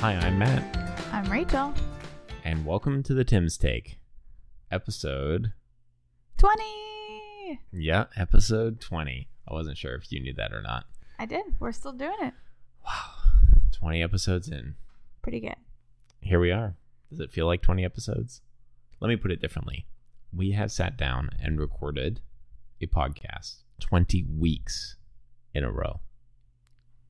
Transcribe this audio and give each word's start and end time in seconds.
Hi, 0.00 0.14
I'm 0.14 0.38
Matt, 0.38 0.76
I'm 1.12 1.30
Rachel. 1.30 1.74
and 2.44 2.64
welcome 2.64 3.02
to 3.02 3.12
the 3.14 3.24
Tim's 3.24 3.56
Take, 3.58 3.98
episode 4.70 5.52
20! 6.38 7.60
yeah, 7.72 8.04
episode 8.16 8.80
twenty. 8.80 9.28
I 9.48 9.52
wasn't 9.52 9.76
sure 9.76 9.94
if 9.96 10.10
you 10.12 10.20
knew 10.20 10.32
that 10.34 10.52
or 10.52 10.62
not. 10.62 10.84
I 11.18 11.26
did. 11.26 11.42
We're 11.58 11.72
still 11.72 11.92
doing 11.92 12.16
it. 12.22 12.34
Wow, 12.86 13.10
twenty 13.72 14.02
episodes 14.02 14.48
in. 14.48 14.76
Pretty 15.22 15.40
good. 15.40 15.56
Here 16.20 16.40
we 16.40 16.50
are. 16.50 16.76
Does 17.10 17.20
it 17.20 17.32
feel 17.32 17.46
like 17.46 17.62
twenty 17.62 17.84
episodes? 17.84 18.40
Let 19.00 19.08
me 19.08 19.16
put 19.16 19.32
it 19.32 19.40
differently. 19.40 19.86
We 20.34 20.52
have 20.52 20.72
sat 20.72 20.96
down 20.96 21.30
and 21.42 21.60
recorded 21.60 22.20
a 22.80 22.86
podcast 22.86 23.62
twenty 23.80 24.24
weeks 24.24 24.96
in 25.54 25.64
a 25.64 25.70
row. 25.70 26.00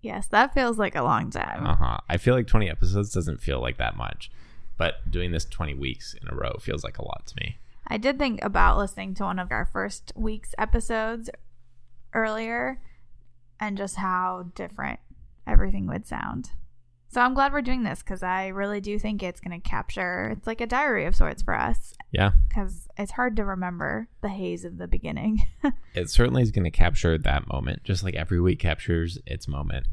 Yes, 0.02 0.26
that 0.28 0.54
feels 0.54 0.78
like 0.78 0.94
a 0.94 1.02
long 1.02 1.30
time. 1.30 1.66
Uh 1.66 1.76
huh. 1.76 1.98
I 2.08 2.16
feel 2.16 2.34
like 2.34 2.46
20 2.46 2.70
episodes 2.70 3.12
doesn't 3.12 3.42
feel 3.42 3.60
like 3.60 3.76
that 3.78 3.96
much, 3.96 4.30
but 4.78 5.10
doing 5.10 5.32
this 5.32 5.44
20 5.44 5.74
weeks 5.74 6.14
in 6.14 6.28
a 6.28 6.34
row 6.34 6.56
feels 6.60 6.82
like 6.82 6.98
a 6.98 7.04
lot 7.04 7.26
to 7.26 7.36
me. 7.40 7.58
I 7.86 7.96
did 7.98 8.18
think 8.18 8.42
about 8.42 8.78
listening 8.78 9.14
to 9.14 9.24
one 9.24 9.38
of 9.38 9.50
our 9.50 9.66
first 9.66 10.12
week's 10.14 10.54
episodes 10.56 11.28
earlier 12.14 12.80
and 13.58 13.76
just 13.76 13.96
how 13.96 14.46
different 14.54 15.00
everything 15.46 15.86
would 15.86 16.06
sound. 16.06 16.50
So 17.12 17.20
I'm 17.20 17.34
glad 17.34 17.52
we're 17.52 17.60
doing 17.60 17.82
this 17.82 18.04
because 18.04 18.22
I 18.22 18.48
really 18.48 18.80
do 18.80 18.96
think 18.96 19.20
it's 19.20 19.40
going 19.40 19.60
to 19.60 19.68
capture, 19.68 20.30
it's 20.36 20.46
like 20.46 20.60
a 20.60 20.66
diary 20.66 21.06
of 21.06 21.16
sorts 21.16 21.42
for 21.42 21.54
us 21.54 21.94
Yeah, 22.12 22.30
because 22.48 22.86
it's 22.96 23.10
hard 23.10 23.34
to 23.36 23.44
remember 23.44 24.06
the 24.20 24.28
haze 24.28 24.64
of 24.64 24.78
the 24.78 24.86
beginning. 24.86 25.44
it 25.94 26.08
certainly 26.08 26.42
is 26.42 26.52
going 26.52 26.64
to 26.64 26.70
capture 26.70 27.18
that 27.18 27.48
moment, 27.48 27.82
just 27.82 28.04
like 28.04 28.14
every 28.14 28.40
week 28.40 28.60
captures 28.60 29.18
its 29.26 29.48
moment. 29.48 29.86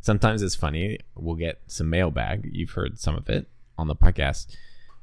Sometimes 0.00 0.40
it's 0.40 0.54
funny. 0.54 0.98
We'll 1.14 1.36
get 1.36 1.60
some 1.66 1.90
mailbag. 1.90 2.48
You've 2.50 2.70
heard 2.70 2.98
some 2.98 3.16
of 3.16 3.28
it 3.28 3.50
on 3.76 3.86
the 3.86 3.96
podcast, 3.96 4.56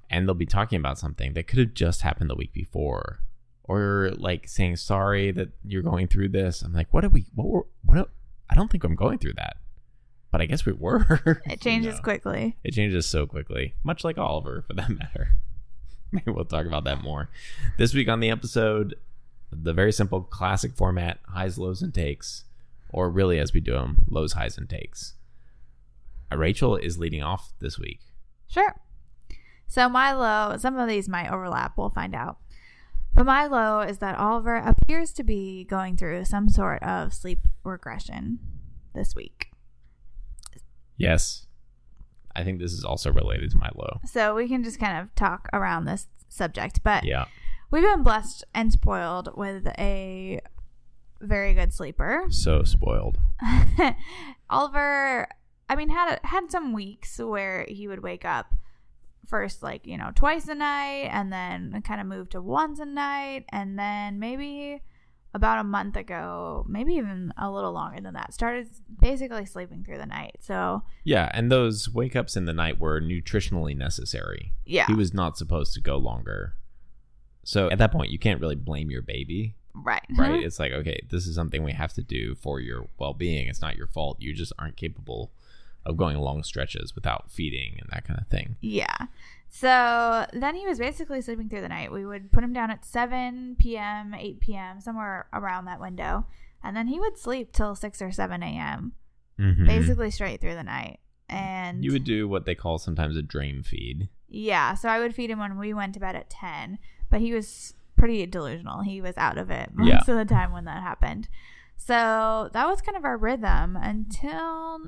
and 0.09 0.28
they'll 0.28 0.34
be 0.34 0.48
talking 0.48 0.80
about 0.80 0.98
something 0.98 1.34
that 1.34 1.48
could 1.48 1.59
have 1.59 1.76
just 1.76 2.02
happened 2.02 2.31
the 2.31 2.36
week 2.36 2.54
before, 2.54 3.20
or 3.64 4.12
like 4.18 4.48
saying 4.48 4.78
sorry 4.78 5.30
that 5.30 5.50
you're 5.64 5.84
going 5.84 6.08
through 6.08 6.30
this. 6.30 6.64
I'm 6.64 6.74
like, 6.74 6.92
what 6.92 7.06
are 7.06 7.09
we? 7.09 7.28
What 7.36 7.48
were? 7.48 7.68
What? 7.86 8.09
I 8.50 8.56
don't 8.56 8.72
think 8.72 8.84
I'm 8.84 8.96
going 8.96 9.20
through 9.20 9.34
that, 9.34 9.58
but 10.34 10.42
I 10.42 10.45
guess 10.48 10.66
we 10.66 10.73
were. 10.73 11.42
it 11.45 11.62
changes 11.62 11.95
No. 11.95 12.02
quickly. 12.02 12.58
It 12.64 12.73
changes 12.73 13.06
so 13.06 13.26
quickly, 13.26 13.76
much 13.84 14.03
like 14.03 14.17
Oliver 14.17 14.64
for 14.67 14.73
that 14.73 14.90
matter. 15.00 15.38
Maybe 16.12 16.31
we'll 16.31 16.44
talk 16.45 16.66
about 16.66 16.84
that 16.84 17.02
more. 17.02 17.30
This 17.78 17.94
week 17.94 18.09
on 18.09 18.20
the 18.20 18.30
episode, 18.30 18.95
the 19.52 19.73
very 19.73 19.92
simple 19.94 20.22
classic 20.22 20.73
format 20.75 21.20
highs, 21.28 21.58
lows, 21.58 21.81
and 21.81 21.94
takes, 21.94 22.44
or 22.90 23.09
really 23.09 23.40
as 23.40 23.53
we 23.53 23.59
do 23.62 23.73
them, 23.73 24.00
lows, 24.09 24.34
highs, 24.34 24.58
and 24.58 24.67
takes. 24.70 25.14
Uh, 26.31 26.38
Rachel 26.38 26.75
is 26.75 26.97
leading 27.00 27.23
off 27.23 27.53
this 27.59 27.78
week. 27.80 28.00
Sure. 28.47 28.75
So 29.68 29.88
my 29.90 30.14
low, 30.14 30.58
some 30.58 30.78
of 30.78 30.88
these 30.88 31.08
might 31.09 31.31
overlap, 31.31 31.73
we'll 31.78 31.90
find 31.90 32.14
out. 32.14 32.38
But 33.16 33.25
my 33.28 33.45
low 33.45 33.81
is 33.81 34.00
that 34.00 34.18
Oliver 34.18 34.56
appears 34.56 35.12
to 35.14 35.23
be 35.23 35.64
going 35.64 35.97
through 35.97 36.25
some 36.25 36.50
sort 36.50 36.81
of 36.84 37.14
sleep 37.14 37.47
regression 37.64 38.40
this 38.95 39.16
week. 39.16 39.50
Yes. 40.98 41.48
I 42.36 42.44
think 42.44 42.60
this 42.60 42.74
is 42.74 42.84
also 42.84 43.12
related 43.12 43.52
to 43.52 43.58
my 43.58 43.70
low. 43.76 44.00
So 44.06 44.34
we 44.36 44.48
can 44.48 44.64
just 44.64 44.80
kind 44.80 44.98
of 45.00 45.14
talk 45.16 45.50
around 45.54 45.86
this 45.86 46.08
subject. 46.30 46.82
But 46.84 47.04
Yeah. 47.04 47.26
we've 47.72 47.84
been 47.84 48.04
blessed 48.04 48.44
and 48.54 48.72
spoiled 48.74 49.36
with 49.38 49.68
a 49.78 50.42
very 51.22 51.54
good 51.54 51.74
sleeper. 51.74 52.26
So 52.30 52.64
spoiled. 52.64 53.18
Oliver, 54.50 55.28
I 55.70 55.76
mean, 55.76 55.90
had 55.90 56.20
had 56.24 56.52
some 56.52 56.74
weeks 56.74 57.18
where 57.20 57.66
he 57.68 57.88
would 57.88 58.03
wake 58.03 58.26
up 58.26 58.53
first, 59.28 59.64
like 59.64 59.88
you 59.88 59.98
know, 59.98 60.12
twice 60.14 60.48
a 60.48 60.56
night, 60.56 61.09
and 61.12 61.32
then 61.32 61.82
kind 61.84 62.02
of 62.02 62.08
move 62.08 62.30
to 62.32 62.42
once 62.42 62.80
a 62.80 62.86
night, 62.86 63.46
and 63.50 63.78
then 63.80 64.20
maybe 64.20 64.82
about 65.34 65.60
a 65.60 65.64
month 65.64 65.96
ago, 65.98 66.66
maybe 66.68 66.94
even 66.94 67.34
a 67.38 67.50
little 67.52 67.72
longer 67.72 68.00
than 68.02 68.14
that, 68.14 68.34
started 68.34 68.68
basically 69.02 69.46
sleeping 69.46 69.84
through 69.84 69.98
the 69.98 70.06
night. 70.06 70.38
So 70.42 70.84
Yeah, 71.04 71.30
and 71.34 71.52
those 71.52 71.90
wake 71.90 72.16
ups 72.16 72.36
in 72.38 72.46
the 72.46 72.54
night 72.54 72.80
were 72.80 73.02
nutritionally 73.02 73.76
necessary. 73.76 74.54
yeah, 74.66 74.86
He 74.88 74.94
was 74.94 75.14
not 75.14 75.38
supposed 75.38 75.74
to 75.74 75.82
go 75.82 75.98
longer. 75.98 76.56
So 77.44 77.70
at 77.72 77.78
that 77.80 77.92
point, 77.92 78.12
you 78.12 78.20
can't 78.20 78.40
really 78.40 78.56
blame 78.56 78.90
your 78.92 79.02
baby. 79.02 79.56
right, 79.74 80.04
right? 80.18 80.32
Uh-huh. 80.34 80.42
It's 80.44 80.60
like, 80.60 80.72
okay, 80.72 81.02
this 81.10 81.26
is 81.28 81.36
something 81.36 81.64
we 81.64 81.74
have 81.74 81.94
to 81.94 82.04
do 82.04 82.36
for 82.36 82.60
your 82.60 82.88
well 83.00 83.14
being. 83.14 83.48
It's 83.48 83.62
not 83.62 83.76
your 83.76 83.88
fault. 83.88 84.18
You 84.22 84.34
just 84.34 84.54
aren't 84.60 84.78
capable 84.78 85.32
of 85.86 85.98
going 85.98 86.18
long 86.18 86.44
stretches 86.44 86.96
without 86.96 87.30
feeding 87.32 87.78
and 87.80 87.90
that 87.92 88.06
kind 88.06 88.20
of 88.20 88.28
thing. 88.28 88.56
Yeah. 88.62 88.96
So 89.50 90.26
then 90.34 90.56
he 90.56 90.66
was 90.66 90.80
basically 90.80 91.22
sleeping 91.22 91.48
through 91.50 91.62
the 91.62 91.70
night. 91.70 91.92
We 91.92 92.06
would 92.06 92.32
put 92.32 92.44
him 92.44 92.54
down 92.54 92.72
at 92.72 92.84
7 92.86 93.56
p.m., 93.60 94.14
8 94.14 94.40
p.m., 94.40 94.82
somewhere 94.82 95.28
around 95.32 95.66
that 95.66 95.80
window. 95.80 96.26
And 96.64 96.76
then 96.76 96.88
he 96.88 97.00
would 97.00 97.18
sleep 97.18 97.52
till 97.52 97.76
6 97.76 98.02
or 98.02 98.12
7 98.12 98.42
a.m., 98.42 98.94
Mhm. 99.40 99.66
basically 99.68 100.10
straight 100.12 100.40
through 100.42 100.56
the 100.56 100.64
night. 100.64 101.00
And 101.30 101.84
you 101.84 101.92
would 101.92 102.04
do 102.04 102.28
what 102.28 102.46
they 102.46 102.56
call 102.56 102.78
sometimes 102.78 103.16
a 103.18 103.22
dream 103.22 103.64
feed. 103.64 104.10
yeah, 104.28 104.74
so 104.76 104.90
I 104.90 105.00
would 105.00 105.14
feed 105.16 105.30
him 105.30 105.40
when 105.40 105.58
we 105.60 105.74
went 105.74 105.94
to 105.96 106.00
bed 106.00 106.16
at 106.16 106.30
10, 106.30 106.80
but 107.10 107.20
he 107.22 107.34
was 107.34 107.74
pretty 107.96 108.26
delusional. 108.26 108.82
He 108.82 109.02
was 109.02 109.16
out 109.18 109.38
of 109.38 109.50
it 109.52 109.70
most 109.74 109.88
Yeah. 109.88 109.98
of 110.00 110.06
the 110.18 110.26
time 110.26 110.52
when 110.52 110.66
that 110.66 110.82
happened. 110.82 111.28
So 111.78 112.50
that 112.54 112.68
was 112.68 112.82
kind 112.82 112.98
of 112.98 113.06
our 113.06 113.18
rhythm 113.18 113.76
until, 113.76 114.86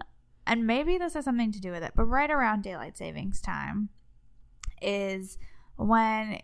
and 0.48 0.68
maybe 0.68 0.98
this 0.98 1.14
has 1.14 1.26
something 1.26 1.52
to 1.52 1.62
do 1.62 1.72
with 1.72 1.84
it, 1.84 1.94
but 1.96 2.06
right 2.06 2.30
around 2.30 2.64
daylight 2.64 2.98
savings 2.98 3.42
time 3.42 3.90
is 4.82 5.38
when 5.76 6.42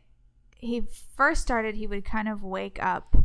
he 0.58 0.84
first 1.16 1.42
started, 1.42 1.76
he 1.76 1.88
would 1.88 2.06
kind 2.06 2.28
of 2.28 2.44
wake 2.44 2.82
up 2.82 3.16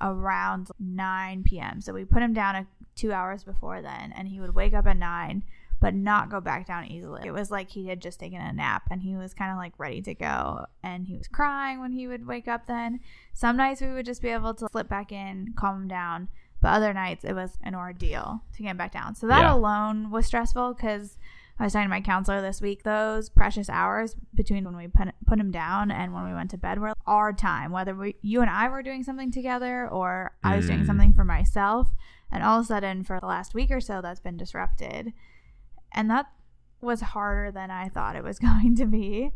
around 0.00 0.68
9 0.78 1.44
p.m. 1.44 1.80
So 1.80 1.92
we 1.92 2.04
put 2.04 2.22
him 2.22 2.32
down 2.32 2.56
a, 2.56 2.66
two 2.96 3.12
hours 3.12 3.44
before 3.44 3.82
then, 3.82 4.12
and 4.16 4.28
he 4.28 4.40
would 4.40 4.54
wake 4.54 4.74
up 4.74 4.86
at 4.86 4.96
9 4.96 5.42
but 5.82 5.94
not 5.96 6.30
go 6.30 6.40
back 6.40 6.64
down 6.64 6.86
easily. 6.86 7.22
It 7.26 7.32
was 7.32 7.50
like 7.50 7.68
he 7.68 7.88
had 7.88 8.00
just 8.00 8.20
taken 8.20 8.40
a 8.40 8.52
nap 8.52 8.84
and 8.88 9.02
he 9.02 9.16
was 9.16 9.34
kind 9.34 9.50
of 9.50 9.58
like 9.58 9.72
ready 9.78 10.00
to 10.02 10.14
go. 10.14 10.64
And 10.80 11.08
he 11.08 11.16
was 11.16 11.26
crying 11.26 11.80
when 11.80 11.90
he 11.90 12.06
would 12.06 12.24
wake 12.24 12.46
up 12.46 12.68
then. 12.68 13.00
Some 13.34 13.56
nights 13.56 13.80
we 13.80 13.92
would 13.92 14.06
just 14.06 14.22
be 14.22 14.28
able 14.28 14.54
to 14.54 14.68
slip 14.70 14.88
back 14.88 15.10
in, 15.10 15.54
calm 15.56 15.82
him 15.82 15.88
down. 15.88 16.28
But 16.62 16.68
other 16.68 16.94
nights 16.94 17.24
it 17.24 17.34
was 17.34 17.58
an 17.62 17.74
ordeal 17.74 18.40
to 18.54 18.62
get 18.62 18.70
him 18.70 18.76
back 18.78 18.92
down. 18.92 19.14
So 19.14 19.26
that 19.26 19.40
Yeah. 19.42 19.52
alone 19.54 20.10
was 20.10 20.24
stressful 20.24 20.72
because 20.74 21.18
I 21.58 21.64
was 21.64 21.72
talking 21.74 21.86
to 21.86 21.90
my 21.90 22.00
counselor 22.00 22.40
this 22.40 22.62
week. 22.62 22.82
Those 22.84 23.28
precious 23.28 23.68
hours 23.68 24.16
between 24.34 24.64
when 24.64 24.76
we 24.76 24.86
put, 24.88 25.08
put 25.26 25.38
him 25.38 25.50
down 25.50 25.90
and 25.90 26.14
when 26.14 26.24
we 26.24 26.32
went 26.32 26.50
to 26.52 26.56
bed 26.58 26.78
were 26.78 26.94
our 27.06 27.32
time, 27.34 27.72
whether 27.72 27.94
we, 27.94 28.16
you 28.22 28.40
and 28.40 28.48
I 28.50 28.68
were 28.68 28.82
doing 28.82 29.02
something 29.04 29.30
together 29.30 29.86
or 29.88 30.32
I 30.42 30.56
was 30.56 30.66
doing 30.68 30.80
Mm. 30.80 30.86
something 30.86 31.12
for 31.12 31.24
myself. 31.24 31.90
And 32.30 32.42
all 32.42 32.58
of 32.60 32.64
a 32.64 32.68
sudden, 32.68 33.04
for 33.04 33.20
the 33.20 33.26
last 33.26 33.52
week 33.54 33.70
or 33.70 33.80
so, 33.80 34.00
that's 34.00 34.20
been 34.20 34.38
disrupted. 34.38 35.12
And 35.92 36.08
that 36.10 36.26
was 36.80 37.00
harder 37.02 37.52
than 37.52 37.70
I 37.70 37.88
thought 37.90 38.16
it 38.16 38.24
was 38.24 38.38
going 38.48 38.74
to 38.76 38.86
be. 38.86 39.32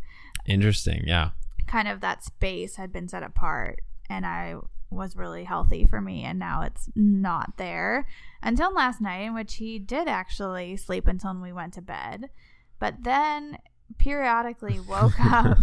Interesting. 0.46 1.02
Yeah. 1.06 1.30
Kind 1.66 1.88
of 1.88 2.00
that 2.00 2.24
space 2.24 2.76
had 2.76 2.92
been 2.92 3.08
set 3.08 3.22
apart, 3.24 3.80
and 4.08 4.24
I 4.24 4.54
was 4.90 5.16
really 5.16 5.44
healthy 5.44 5.84
for 5.84 6.00
me, 6.00 6.22
and 6.22 6.38
now 6.38 6.62
it's 6.62 6.88
not 6.94 7.56
there 7.56 8.06
until 8.42 8.72
last 8.72 9.00
night, 9.00 9.22
in 9.22 9.34
which 9.34 9.54
he 9.56 9.78
did 9.78 10.08
actually 10.08 10.76
sleep 10.76 11.06
until 11.06 11.34
we 11.40 11.52
went 11.52 11.74
to 11.74 11.82
bed, 11.82 12.30
but 12.78 13.02
then 13.02 13.58
periodically 13.98 14.78
woke 14.88 15.18
up 15.20 15.58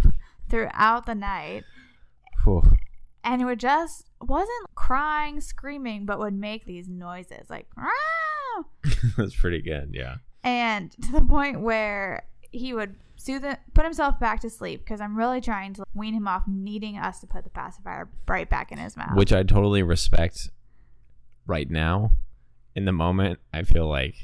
throughout 0.50 1.06
the 1.06 1.14
night 1.14 1.64
Whew. 2.44 2.62
and 3.22 3.44
would 3.46 3.60
just 3.60 4.06
wasn't 4.20 4.74
crying, 4.74 5.40
screaming, 5.40 6.04
but 6.06 6.18
would 6.18 6.34
make 6.34 6.64
these 6.66 6.88
noises 6.88 7.48
like. 7.50 7.66
That's 9.16 9.34
pretty 9.34 9.62
good. 9.62 9.90
Yeah. 9.92 10.16
and 10.42 10.90
to 11.02 11.12
the 11.12 11.22
point 11.22 11.60
where 11.60 12.26
he 12.52 12.72
would 12.74 12.96
soothe 13.24 13.44
put 13.72 13.84
himself 13.84 14.20
back 14.20 14.40
to 14.40 14.50
sleep 14.50 14.84
because 14.84 15.00
I'm 15.00 15.16
really 15.16 15.40
trying 15.40 15.72
to 15.74 15.84
wean 15.94 16.14
him 16.14 16.28
off 16.28 16.44
needing 16.46 16.98
us 16.98 17.20
to 17.20 17.26
put 17.26 17.44
the 17.44 17.50
pacifier 17.50 18.08
right 18.28 18.48
back 18.48 18.70
in 18.70 18.78
his 18.78 18.96
mouth. 18.96 19.16
Which 19.16 19.32
I 19.32 19.42
totally 19.42 19.82
respect 19.82 20.50
right 21.46 21.70
now. 21.70 22.12
In 22.74 22.84
the 22.84 22.92
moment, 22.92 23.38
I 23.52 23.62
feel 23.62 23.88
like 23.88 24.16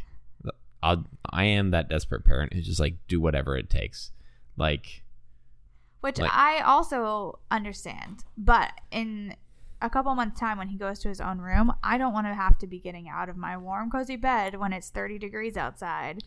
I'll, 0.82 1.06
I 1.30 1.44
am 1.44 1.70
that 1.70 1.88
desperate 1.88 2.24
parent 2.24 2.52
who 2.52 2.60
just 2.60 2.80
like 2.80 2.96
do 3.08 3.20
whatever 3.20 3.56
it 3.56 3.70
takes. 3.70 4.10
Like, 4.56 5.02
Which 6.00 6.18
like- 6.18 6.32
I 6.32 6.60
also 6.60 7.38
understand, 7.50 8.24
but 8.36 8.72
in 8.90 9.36
a 9.80 9.88
couple 9.88 10.14
months 10.14 10.38
time 10.38 10.58
when 10.58 10.68
he 10.68 10.76
goes 10.76 10.98
to 10.98 11.08
his 11.08 11.20
own 11.22 11.38
room, 11.38 11.72
I 11.82 11.96
don't 11.96 12.12
want 12.12 12.26
to 12.26 12.34
have 12.34 12.58
to 12.58 12.66
be 12.66 12.78
getting 12.78 13.08
out 13.08 13.30
of 13.30 13.36
my 13.36 13.56
warm 13.56 13.90
cozy 13.90 14.16
bed 14.16 14.58
when 14.58 14.74
it's 14.74 14.90
30 14.90 15.18
degrees 15.18 15.56
outside 15.56 16.22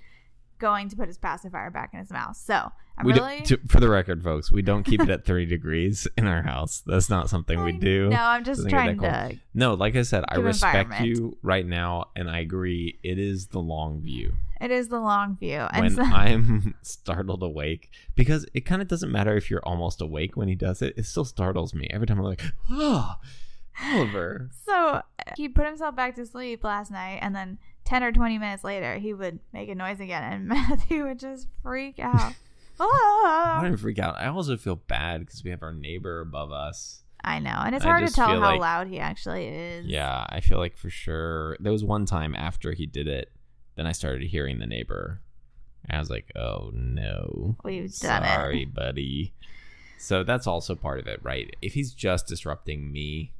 going 0.64 0.88
to 0.88 0.96
put 0.96 1.10
his 1.10 1.18
pacifier 1.18 1.70
back 1.70 1.94
in 1.94 2.00
his 2.00 2.10
mouth. 2.10 2.38
So 2.38 2.72
I'm 2.98 3.06
we 3.06 3.12
really. 3.12 3.40
don't, 3.40 3.46
to, 3.48 3.60
for 3.68 3.82
the 3.82 3.90
record, 3.90 4.24
folks, 4.24 4.50
we 4.50 4.62
don't 4.62 4.84
keep 4.84 5.02
it 5.02 5.10
at 5.10 5.26
30 5.26 5.46
degrees 5.58 6.08
in 6.18 6.26
our 6.26 6.42
house. 6.42 6.82
That's 6.86 7.10
not 7.10 7.30
something 7.30 7.62
we 7.64 7.74
do. 7.74 8.10
No, 8.10 8.16
I'm 8.16 8.46
just 8.46 8.68
trying 8.70 8.98
to. 9.00 9.38
No, 9.54 9.74
like 9.74 9.98
I 9.98 10.04
said, 10.04 10.24
I 10.30 10.38
respect 10.38 11.02
you 11.02 11.38
right 11.44 11.66
now, 11.66 12.06
and 12.16 12.30
I 12.30 12.40
agree. 12.40 12.98
It 13.04 13.20
is 13.20 13.48
the 13.48 13.60
long 13.60 14.02
view 14.02 14.36
It 14.62 14.72
is 14.72 14.88
the 14.88 15.02
long 15.02 15.36
view, 15.36 15.68
and 15.74 15.82
when 15.82 15.96
so, 15.96 16.04
I'm 16.04 16.76
startled 16.82 17.44
awake 17.44 17.92
because 18.16 18.46
it 18.54 18.62
kind 18.62 18.82
of 18.82 18.88
doesn't 18.88 19.12
matter 19.12 19.36
if 19.36 19.52
you're 19.52 19.66
almost 19.66 20.00
awake 20.00 20.38
when 20.38 20.48
he 20.48 20.56
does 20.56 20.82
it. 20.82 20.94
It 20.96 21.06
still 21.06 21.26
startles 21.26 21.74
me 21.74 21.90
every 21.92 22.08
time. 22.08 22.20
I'm 22.20 22.24
like, 22.24 22.44
oh, 22.70 23.16
Oliver. 23.84 24.50
so 24.66 25.02
he 25.36 25.50
put 25.50 25.66
himself 25.66 25.94
back 25.94 26.16
to 26.16 26.26
sleep 26.26 26.64
last 26.64 26.90
night, 26.90 27.20
and 27.22 27.36
then 27.36 27.58
ten 27.86 28.04
or 28.04 28.12
twenty 28.12 28.38
minutes 28.38 28.64
later, 28.64 28.96
he 28.96 29.14
would 29.14 29.40
make 29.52 29.70
a 29.70 29.76
noise 29.76 30.00
again, 30.00 30.24
and 30.24 30.48
Matthew 30.48 31.06
would 31.06 31.20
just 31.20 31.48
freak 31.62 32.00
out. 32.00 32.34
I 32.80 32.86
Ah! 32.86 33.62
don't 33.64 33.78
freak 33.78 34.00
out. 34.00 34.16
I 34.18 34.28
also 34.28 34.58
feel 34.58 34.76
bad 34.76 35.22
because 35.22 35.44
we 35.44 35.52
have 35.52 35.62
our 35.64 35.74
neighbor 35.74 36.20
above 36.22 36.52
us. 36.52 37.04
I 37.24 37.40
know, 37.40 37.62
and 37.66 37.74
it's 37.76 37.86
I 37.86 37.90
hard 37.90 38.08
to 38.08 38.14
tell 38.14 38.28
how 38.30 38.40
like- 38.40 38.60
loud 38.60 38.88
he 38.88 39.00
actually 39.00 39.48
is. 39.48 39.86
Yeah, 39.86 40.26
I 40.28 40.40
feel 40.42 40.58
like 40.58 40.76
for 40.76 40.90
sure. 40.90 41.56
There 41.60 41.72
was 41.72 41.84
one 41.84 42.06
time 42.06 42.36
after 42.36 42.74
he 42.74 42.86
did 42.86 43.08
it, 43.08 43.32
then 43.76 43.86
I 43.88 43.92
started 43.92 44.28
hearing 44.28 44.60
the 44.60 44.66
neighbor. 44.68 45.22
And 45.88 45.98
I 45.98 46.00
was 46.00 46.10
like, 46.10 46.32
oh 46.36 46.72
no. 46.74 47.58
we've 47.64 47.94
done 48.00 48.24
Sorry, 48.24 48.64
it. 48.64 48.74
buddy. 48.74 49.34
So 50.00 50.24
that's 50.24 50.48
also 50.48 50.76
part 50.76 51.00
of 51.00 51.08
it, 51.08 51.20
right? 51.24 51.54
If 51.62 51.74
he's 51.74 51.94
just 51.94 52.28
disrupting 52.28 52.92
me, 52.92 53.33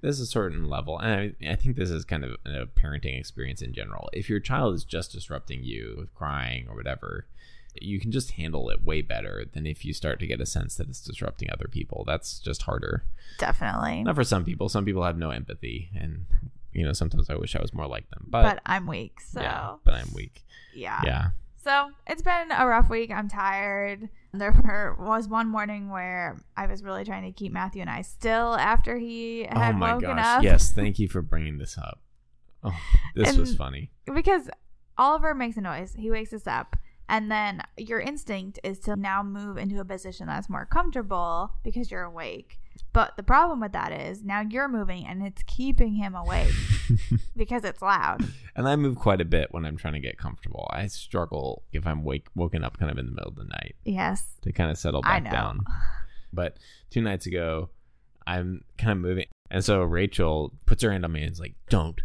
there's 0.00 0.20
a 0.20 0.26
certain 0.26 0.68
level, 0.68 0.98
and 0.98 1.34
I, 1.42 1.50
I 1.50 1.56
think 1.56 1.76
this 1.76 1.90
is 1.90 2.04
kind 2.04 2.24
of 2.24 2.36
a 2.46 2.66
parenting 2.66 3.18
experience 3.18 3.62
in 3.62 3.72
general. 3.72 4.08
If 4.12 4.28
your 4.30 4.40
child 4.40 4.74
is 4.74 4.84
just 4.84 5.12
disrupting 5.12 5.64
you 5.64 5.94
with 5.98 6.14
crying 6.14 6.66
or 6.68 6.76
whatever, 6.76 7.26
you 7.80 8.00
can 8.00 8.10
just 8.12 8.32
handle 8.32 8.70
it 8.70 8.84
way 8.84 9.02
better 9.02 9.44
than 9.52 9.66
if 9.66 9.84
you 9.84 9.92
start 9.92 10.20
to 10.20 10.26
get 10.26 10.40
a 10.40 10.46
sense 10.46 10.76
that 10.76 10.88
it's 10.88 11.00
disrupting 11.00 11.50
other 11.50 11.68
people. 11.68 12.04
That's 12.06 12.38
just 12.38 12.62
harder. 12.62 13.04
Definitely, 13.38 14.02
Not 14.04 14.14
for 14.14 14.24
some 14.24 14.44
people. 14.44 14.68
Some 14.68 14.84
people 14.84 15.04
have 15.04 15.18
no 15.18 15.30
empathy, 15.30 15.90
and 15.94 16.26
you 16.72 16.84
know 16.84 16.92
sometimes 16.92 17.28
I 17.30 17.34
wish 17.36 17.56
I 17.56 17.60
was 17.62 17.74
more 17.74 17.86
like 17.86 18.08
them. 18.10 18.26
But, 18.28 18.42
but 18.42 18.62
I'm 18.66 18.86
weak, 18.86 19.20
so 19.20 19.40
yeah, 19.40 19.74
but 19.84 19.94
I'm 19.94 20.12
weak. 20.14 20.44
yeah. 20.74 21.00
Yeah. 21.04 21.28
So 21.62 21.90
it's 22.06 22.22
been 22.22 22.50
a 22.50 22.66
rough 22.66 22.88
week. 22.88 23.10
I'm 23.10 23.28
tired. 23.28 24.08
There 24.32 24.52
were, 24.64 24.96
was 24.98 25.28
one 25.28 25.48
morning 25.48 25.90
where 25.90 26.40
I 26.56 26.66
was 26.66 26.82
really 26.82 27.04
trying 27.04 27.24
to 27.24 27.32
keep 27.32 27.52
Matthew 27.52 27.80
and 27.80 27.90
I 27.90 28.02
still 28.02 28.54
after 28.54 28.96
he 28.96 29.46
oh 29.50 29.58
had 29.58 29.74
oh 29.74 29.78
my 29.78 29.94
woken 29.94 30.16
gosh! 30.16 30.38
up. 30.38 30.42
Yes, 30.42 30.72
thank 30.72 30.98
you 30.98 31.08
for 31.08 31.22
bringing 31.22 31.58
this 31.58 31.76
up. 31.76 32.00
Oh, 32.62 32.76
this 33.14 33.36
was 33.36 33.54
funny. 33.54 33.90
because 34.12 34.48
Oliver 34.96 35.34
makes 35.34 35.56
a 35.56 35.60
noise. 35.60 35.94
He 35.96 36.10
wakes 36.10 36.32
us 36.32 36.46
up. 36.46 36.76
And 37.10 37.30
then 37.30 37.62
your 37.78 38.00
instinct 38.00 38.58
is 38.62 38.78
to 38.80 38.94
now 38.94 39.22
move 39.22 39.56
into 39.56 39.80
a 39.80 39.84
position 39.84 40.26
that's 40.26 40.50
more 40.50 40.66
comfortable 40.66 41.52
because 41.64 41.90
you're 41.90 42.02
awake. 42.02 42.58
But 42.98 43.16
the 43.16 43.22
problem 43.22 43.60
with 43.60 43.70
that 43.74 43.92
is 43.92 44.24
now 44.24 44.40
you're 44.40 44.66
moving 44.66 45.06
and 45.06 45.24
it's 45.24 45.44
keeping 45.44 45.94
him 45.94 46.16
awake 46.16 46.52
because 47.36 47.62
it's 47.62 47.80
loud. 47.80 48.24
and 48.56 48.68
I 48.68 48.74
move 48.74 48.96
quite 48.96 49.20
a 49.20 49.24
bit 49.24 49.52
when 49.52 49.64
I'm 49.64 49.76
trying 49.76 49.92
to 49.92 50.00
get 50.00 50.18
comfortable. 50.18 50.66
I 50.72 50.88
struggle 50.88 51.62
if 51.72 51.86
I'm 51.86 52.02
wake 52.02 52.26
woken 52.34 52.64
up 52.64 52.76
kind 52.76 52.90
of 52.90 52.98
in 52.98 53.06
the 53.06 53.12
middle 53.12 53.28
of 53.28 53.36
the 53.36 53.44
night 53.44 53.76
Yes. 53.84 54.24
to 54.42 54.50
kind 54.50 54.68
of 54.68 54.78
settle 54.78 55.02
back 55.02 55.30
down. 55.30 55.60
But 56.32 56.56
two 56.90 57.00
nights 57.00 57.26
ago, 57.26 57.70
I'm 58.26 58.64
kind 58.78 58.90
of 58.90 58.98
moving, 58.98 59.26
and 59.48 59.64
so 59.64 59.80
Rachel 59.84 60.52
puts 60.66 60.82
her 60.82 60.90
hand 60.90 61.04
on 61.04 61.12
me 61.12 61.22
and 61.22 61.30
is 61.32 61.38
like, 61.40 61.54
"Don't 61.70 62.00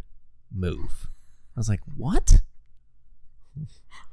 move." 0.55 1.07
I 1.57 1.59
was 1.59 1.67
like, 1.69 1.81
"What? 1.97 2.39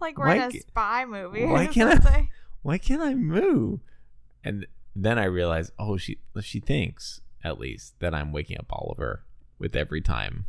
Like 0.01 0.17
we're 0.19 0.31
in 0.35 0.41
a 0.43 0.51
spy 0.51 1.05
movie. 1.05 1.45
why 1.45 1.67
can't 1.67 2.05
I- 2.07 2.31
Why 2.63 2.79
can't 2.79 3.03
I 3.03 3.15
move?" 3.15 3.81
And 4.43 4.67
then 5.05 5.19
I 5.19 5.25
realized, 5.25 5.73
oh, 5.79 5.97
she 5.97 6.19
she 6.43 6.61
thinks 6.61 7.21
at 7.43 7.59
least 7.59 7.99
that 8.01 8.15
I'm 8.15 8.33
waking 8.33 8.59
up 8.59 8.67
Oliver 8.71 9.25
with 9.59 9.75
every 9.77 10.01
time 10.01 10.47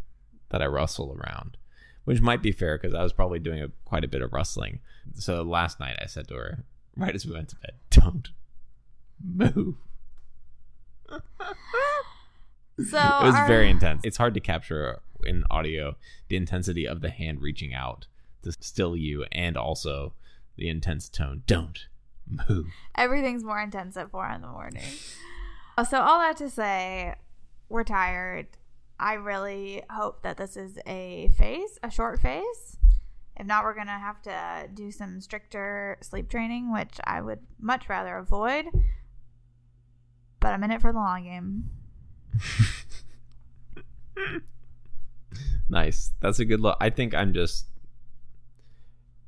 that 0.50 0.62
I 0.62 0.66
rustle 0.68 1.18
around, 1.18 1.58
which 2.06 2.22
might 2.22 2.42
be 2.42 2.52
fair 2.52 2.78
because 2.78 2.94
I 2.94 3.04
was 3.04 3.14
probably 3.14 3.40
doing 3.40 3.62
a, 3.62 3.70
quite 3.86 4.04
a 4.04 4.08
bit 4.10 4.22
of 4.22 4.34
rustling. 4.34 4.80
So 5.16 5.42
last 5.44 5.80
night 5.80 5.98
I 6.02 6.06
said 6.08 6.28
to 6.30 6.36
her, 6.36 6.64
right 6.96 7.16
as 7.16 7.26
we 7.26 7.34
went 7.34 7.50
to 7.50 7.56
bed, 7.58 7.74
"Don't 7.90 8.30
move." 9.24 9.76
So 11.10 11.18
it 12.78 13.24
was 13.26 13.36
our- 13.36 13.48
very 13.48 13.70
intense. 13.70 14.02
It's 14.04 14.18
hard 14.18 14.34
to 14.34 14.40
capture 14.40 15.00
in 15.24 15.44
audio 15.52 15.96
the 16.30 16.36
intensity 16.36 16.88
of 16.88 17.02
the 17.02 17.10
hand 17.10 17.42
reaching 17.42 17.74
out 17.74 18.08
to 18.44 18.52
still 18.54 18.96
you 18.96 19.26
and 19.32 19.56
also 19.56 20.14
the 20.58 20.68
intense 20.68 21.10
tone. 21.10 21.44
Don't 21.46 21.86
move. 22.50 22.68
everything's 22.96 23.44
more 23.44 23.60
intense 23.60 23.98
at 23.98 24.10
four 24.12 24.28
in 24.30 24.42
the 24.42 24.48
morning. 24.48 24.84
Uh, 25.78 25.84
So 25.84 26.00
all 26.02 26.20
that 26.20 26.38
to 26.38 26.50
say, 26.50 27.16
we're 27.70 27.84
tired. 27.84 28.48
I 29.00 29.14
really 29.14 29.84
hope 29.90 30.22
that 30.24 30.38
this 30.38 30.56
is 30.56 30.78
a 30.86 31.30
phase, 31.38 31.80
a 31.82 31.90
short 31.90 32.20
phase. 32.20 32.78
If 33.38 33.48
not, 33.48 33.64
we're 33.64 33.74
gonna 33.74 33.98
have 33.98 34.22
to 34.24 34.68
do 34.74 34.92
some 34.92 35.22
stricter 35.22 35.98
sleep 36.02 36.30
training, 36.30 36.72
which 36.72 37.00
I 37.06 37.22
would 37.22 37.40
much 37.60 37.90
rather 37.90 38.18
avoid. 38.18 38.66
But 40.40 40.50
I'm 40.54 40.64
in 40.64 40.72
it 40.72 40.82
for 40.82 40.92
the 40.92 41.00
long 41.00 41.24
game. 41.24 41.70
nice. 45.70 46.12
That's 46.20 46.40
a 46.40 46.46
good 46.46 46.60
look. 46.60 46.78
I 46.80 46.90
think 46.90 47.14
I'm 47.16 47.34
just 47.34 47.66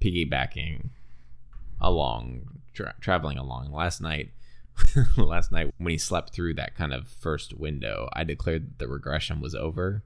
piggybacking 0.02 0.90
along, 1.80 2.62
tra- 2.74 2.96
traveling 3.02 3.38
along. 3.38 3.72
Last 3.72 4.02
night, 4.02 4.32
last 5.18 5.52
night 5.52 5.74
when 5.78 5.92
he 5.92 5.98
slept 5.98 6.34
through 6.34 6.56
that 6.56 6.76
kind 6.76 6.94
of 6.94 7.08
first 7.08 7.54
window, 7.58 8.10
I 8.14 8.24
declared 8.24 8.68
that 8.70 8.80
the 8.80 8.88
regression 8.88 9.40
was 9.42 9.54
over. 9.56 10.04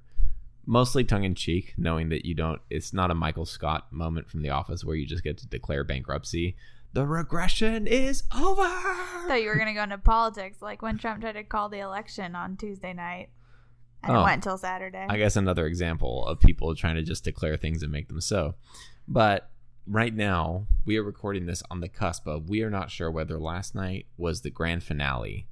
Mostly 0.65 1.05
tongue 1.05 1.23
in 1.23 1.33
cheek, 1.33 1.73
knowing 1.77 2.09
that 2.09 2.25
you 2.25 2.33
don't. 2.35 2.61
It's 2.69 2.91
not 2.91 3.09
a 3.09 3.15
Michael 3.15 3.45
Scott 3.45 3.91
moment 3.91 4.29
from 4.29 4.41
The 4.41 4.49
Office 4.49 4.83
where 4.83 4.97
you 4.97 5.05
just 5.05 5.23
get 5.23 5.37
to 5.37 5.47
declare 5.47 5.85
bankruptcy. 5.85 6.57
The 6.93 7.05
regression 7.05 7.87
is 7.87 8.23
over. 8.35 8.63
thought 8.63 9.41
you 9.41 9.47
were 9.47 9.55
gonna 9.57 9.73
go 9.73 9.83
into 9.83 9.97
politics, 9.97 10.61
like 10.61 10.81
when 10.81 10.97
Trump 10.97 11.21
tried 11.21 11.33
to 11.33 11.43
call 11.43 11.69
the 11.69 11.79
election 11.79 12.35
on 12.35 12.57
Tuesday 12.57 12.91
night, 12.93 13.29
and 14.03 14.15
Oh. 14.17 14.21
it 14.21 14.23
went 14.23 14.35
until 14.45 14.57
Saturday. 14.57 15.05
I 15.09 15.17
guess 15.17 15.35
another 15.37 15.67
example 15.67 16.25
of 16.25 16.39
people 16.39 16.75
trying 16.75 16.95
to 16.95 17.03
just 17.03 17.23
declare 17.23 17.55
things 17.55 17.81
and 17.83 17.91
make 17.91 18.07
them 18.09 18.19
so. 18.19 18.55
But 19.07 19.49
right 19.87 20.13
now, 20.13 20.67
we 20.85 20.97
are 20.97 21.03
recording 21.03 21.45
this 21.45 21.63
on 21.71 21.79
the 21.81 21.87
cusp 21.89 22.27
of 22.27 22.49
we 22.49 22.61
are 22.61 22.69
not 22.69 22.91
sure 22.91 23.09
whether 23.09 23.39
last 23.39 23.73
night 23.75 24.05
was 24.17 24.41
the 24.41 24.49
grand 24.49 24.83
finale. 24.83 25.47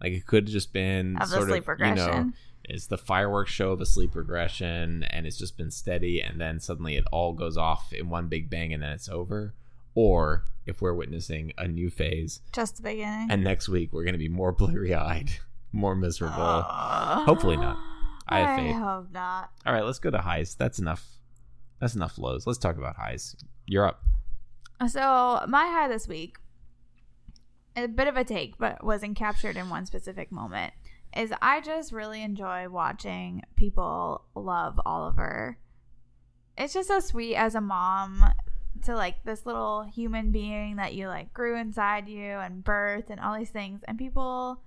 Like 0.00 0.12
it 0.12 0.26
could 0.26 0.44
have 0.44 0.52
just 0.52 0.72
been 0.72 1.16
of 1.16 1.30
the 1.30 1.36
sort 1.36 1.48
sleep 1.48 1.68
of, 1.68 1.78
you 1.80 1.94
know, 1.94 2.32
it's 2.64 2.86
the 2.86 2.98
fireworks 2.98 3.50
show 3.52 3.72
of 3.72 3.80
a 3.80 3.86
sleep 3.86 4.14
regression 4.14 5.04
and 5.04 5.26
it's 5.26 5.38
just 5.38 5.56
been 5.56 5.70
steady 5.70 6.20
and 6.20 6.40
then 6.40 6.60
suddenly 6.60 6.96
it 6.96 7.04
all 7.12 7.32
goes 7.32 7.56
off 7.56 7.92
in 7.92 8.08
one 8.08 8.28
big 8.28 8.48
bang 8.50 8.72
and 8.72 8.82
then 8.82 8.90
it's 8.90 9.08
over. 9.08 9.54
Or 9.94 10.44
if 10.64 10.80
we're 10.80 10.94
witnessing 10.94 11.52
a 11.58 11.66
new 11.68 11.90
phase 11.90 12.40
Just 12.52 12.76
the 12.76 12.82
beginning. 12.82 13.30
and 13.30 13.42
next 13.44 13.68
week 13.68 13.92
we're 13.92 14.04
going 14.04 14.14
to 14.14 14.18
be 14.18 14.28
more 14.28 14.52
bleary 14.52 14.94
eyed, 14.94 15.30
more 15.72 15.94
miserable. 15.94 16.36
Uh, 16.68 17.24
Hopefully 17.24 17.56
not. 17.56 17.76
I 18.28 18.38
have 18.40 18.58
faith. 18.58 18.76
hope 18.76 19.12
not. 19.12 19.50
All 19.66 19.72
right, 19.72 19.84
let's 19.84 19.98
go 19.98 20.10
to 20.10 20.18
highs. 20.18 20.54
That's 20.54 20.78
enough. 20.78 21.04
That's 21.80 21.94
enough 21.96 22.16
lows. 22.16 22.46
Let's 22.46 22.58
talk 22.60 22.76
about 22.78 22.96
highs. 22.96 23.36
You're 23.66 23.86
up. 23.86 24.02
So 24.88 25.44
my 25.48 25.66
high 25.66 25.88
this 25.88 26.08
week, 26.08 26.36
a 27.76 27.86
bit 27.86 28.08
of 28.08 28.16
a 28.16 28.24
take, 28.24 28.58
but 28.58 28.84
wasn't 28.84 29.16
captured 29.16 29.56
in 29.56 29.70
one 29.70 29.86
specific 29.86 30.32
moment, 30.32 30.72
is 31.16 31.32
I 31.40 31.60
just 31.60 31.92
really 31.92 32.22
enjoy 32.22 32.68
watching 32.68 33.42
people 33.56 34.24
love 34.34 34.80
Oliver. 34.84 35.58
It's 36.58 36.74
just 36.74 36.88
so 36.88 37.00
sweet 37.00 37.36
as 37.36 37.54
a 37.54 37.60
mom 37.60 38.34
to 38.84 38.94
like 38.94 39.24
this 39.24 39.46
little 39.46 39.84
human 39.84 40.32
being 40.32 40.76
that 40.76 40.94
you 40.94 41.06
like 41.06 41.32
grew 41.32 41.56
inside 41.56 42.08
you 42.08 42.24
and 42.24 42.64
birthed 42.64 43.10
and 43.10 43.20
all 43.20 43.38
these 43.38 43.50
things, 43.50 43.82
and 43.86 43.96
people 43.98 44.60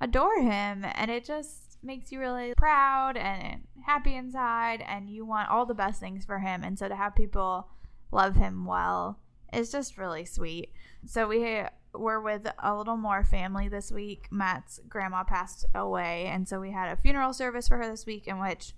adore 0.00 0.40
him, 0.40 0.84
and 0.94 1.10
it 1.10 1.24
just 1.24 1.78
makes 1.82 2.12
you 2.12 2.20
really 2.20 2.52
proud 2.56 3.16
and 3.16 3.62
happy 3.86 4.14
inside, 4.14 4.84
and 4.86 5.08
you 5.08 5.24
want 5.24 5.48
all 5.48 5.64
the 5.64 5.74
best 5.74 6.00
things 6.00 6.24
for 6.24 6.38
him, 6.38 6.62
and 6.62 6.78
so 6.78 6.88
to 6.88 6.96
have 6.96 7.14
people 7.14 7.68
love 8.10 8.36
him 8.36 8.64
well 8.64 9.18
is 9.52 9.70
just 9.70 9.98
really 9.98 10.24
sweet. 10.24 10.72
So 11.06 11.28
we 11.28 11.62
were 11.92 12.20
with 12.20 12.46
a 12.58 12.74
little 12.74 12.96
more 12.96 13.24
family 13.24 13.68
this 13.68 13.92
week. 13.92 14.26
Matt's 14.30 14.80
grandma 14.88 15.24
passed 15.24 15.64
away, 15.74 16.26
and 16.26 16.48
so 16.48 16.60
we 16.60 16.72
had 16.72 16.90
a 16.90 17.00
funeral 17.00 17.32
service 17.32 17.68
for 17.68 17.76
her 17.76 17.88
this 17.88 18.06
week 18.06 18.26
in 18.26 18.40
which 18.40 18.72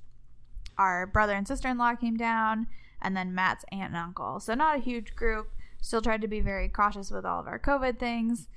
our 0.79 1.07
brother 1.07 1.33
and 1.33 1.49
sister-in-law 1.49 1.95
came 1.95 2.17
down 2.17 2.67
and 3.01 3.17
then 3.17 3.35
Matt's 3.35 3.65
aunt 3.73 3.95
and 3.95 3.97
uncle. 3.97 4.41
So 4.41 4.55
not 4.55 4.77
a 4.77 4.83
huge 4.83 5.15
group. 5.15 5.49
Still 5.81 6.03
tried 6.03 6.23
to 6.23 6.29
be 6.29 6.41
very 6.41 6.69
cautious 6.69 7.11
with 7.11 7.25
all 7.25 7.41
of 7.41 7.47
our 7.47 7.59
COVID 7.59 7.99
things, 7.99 8.49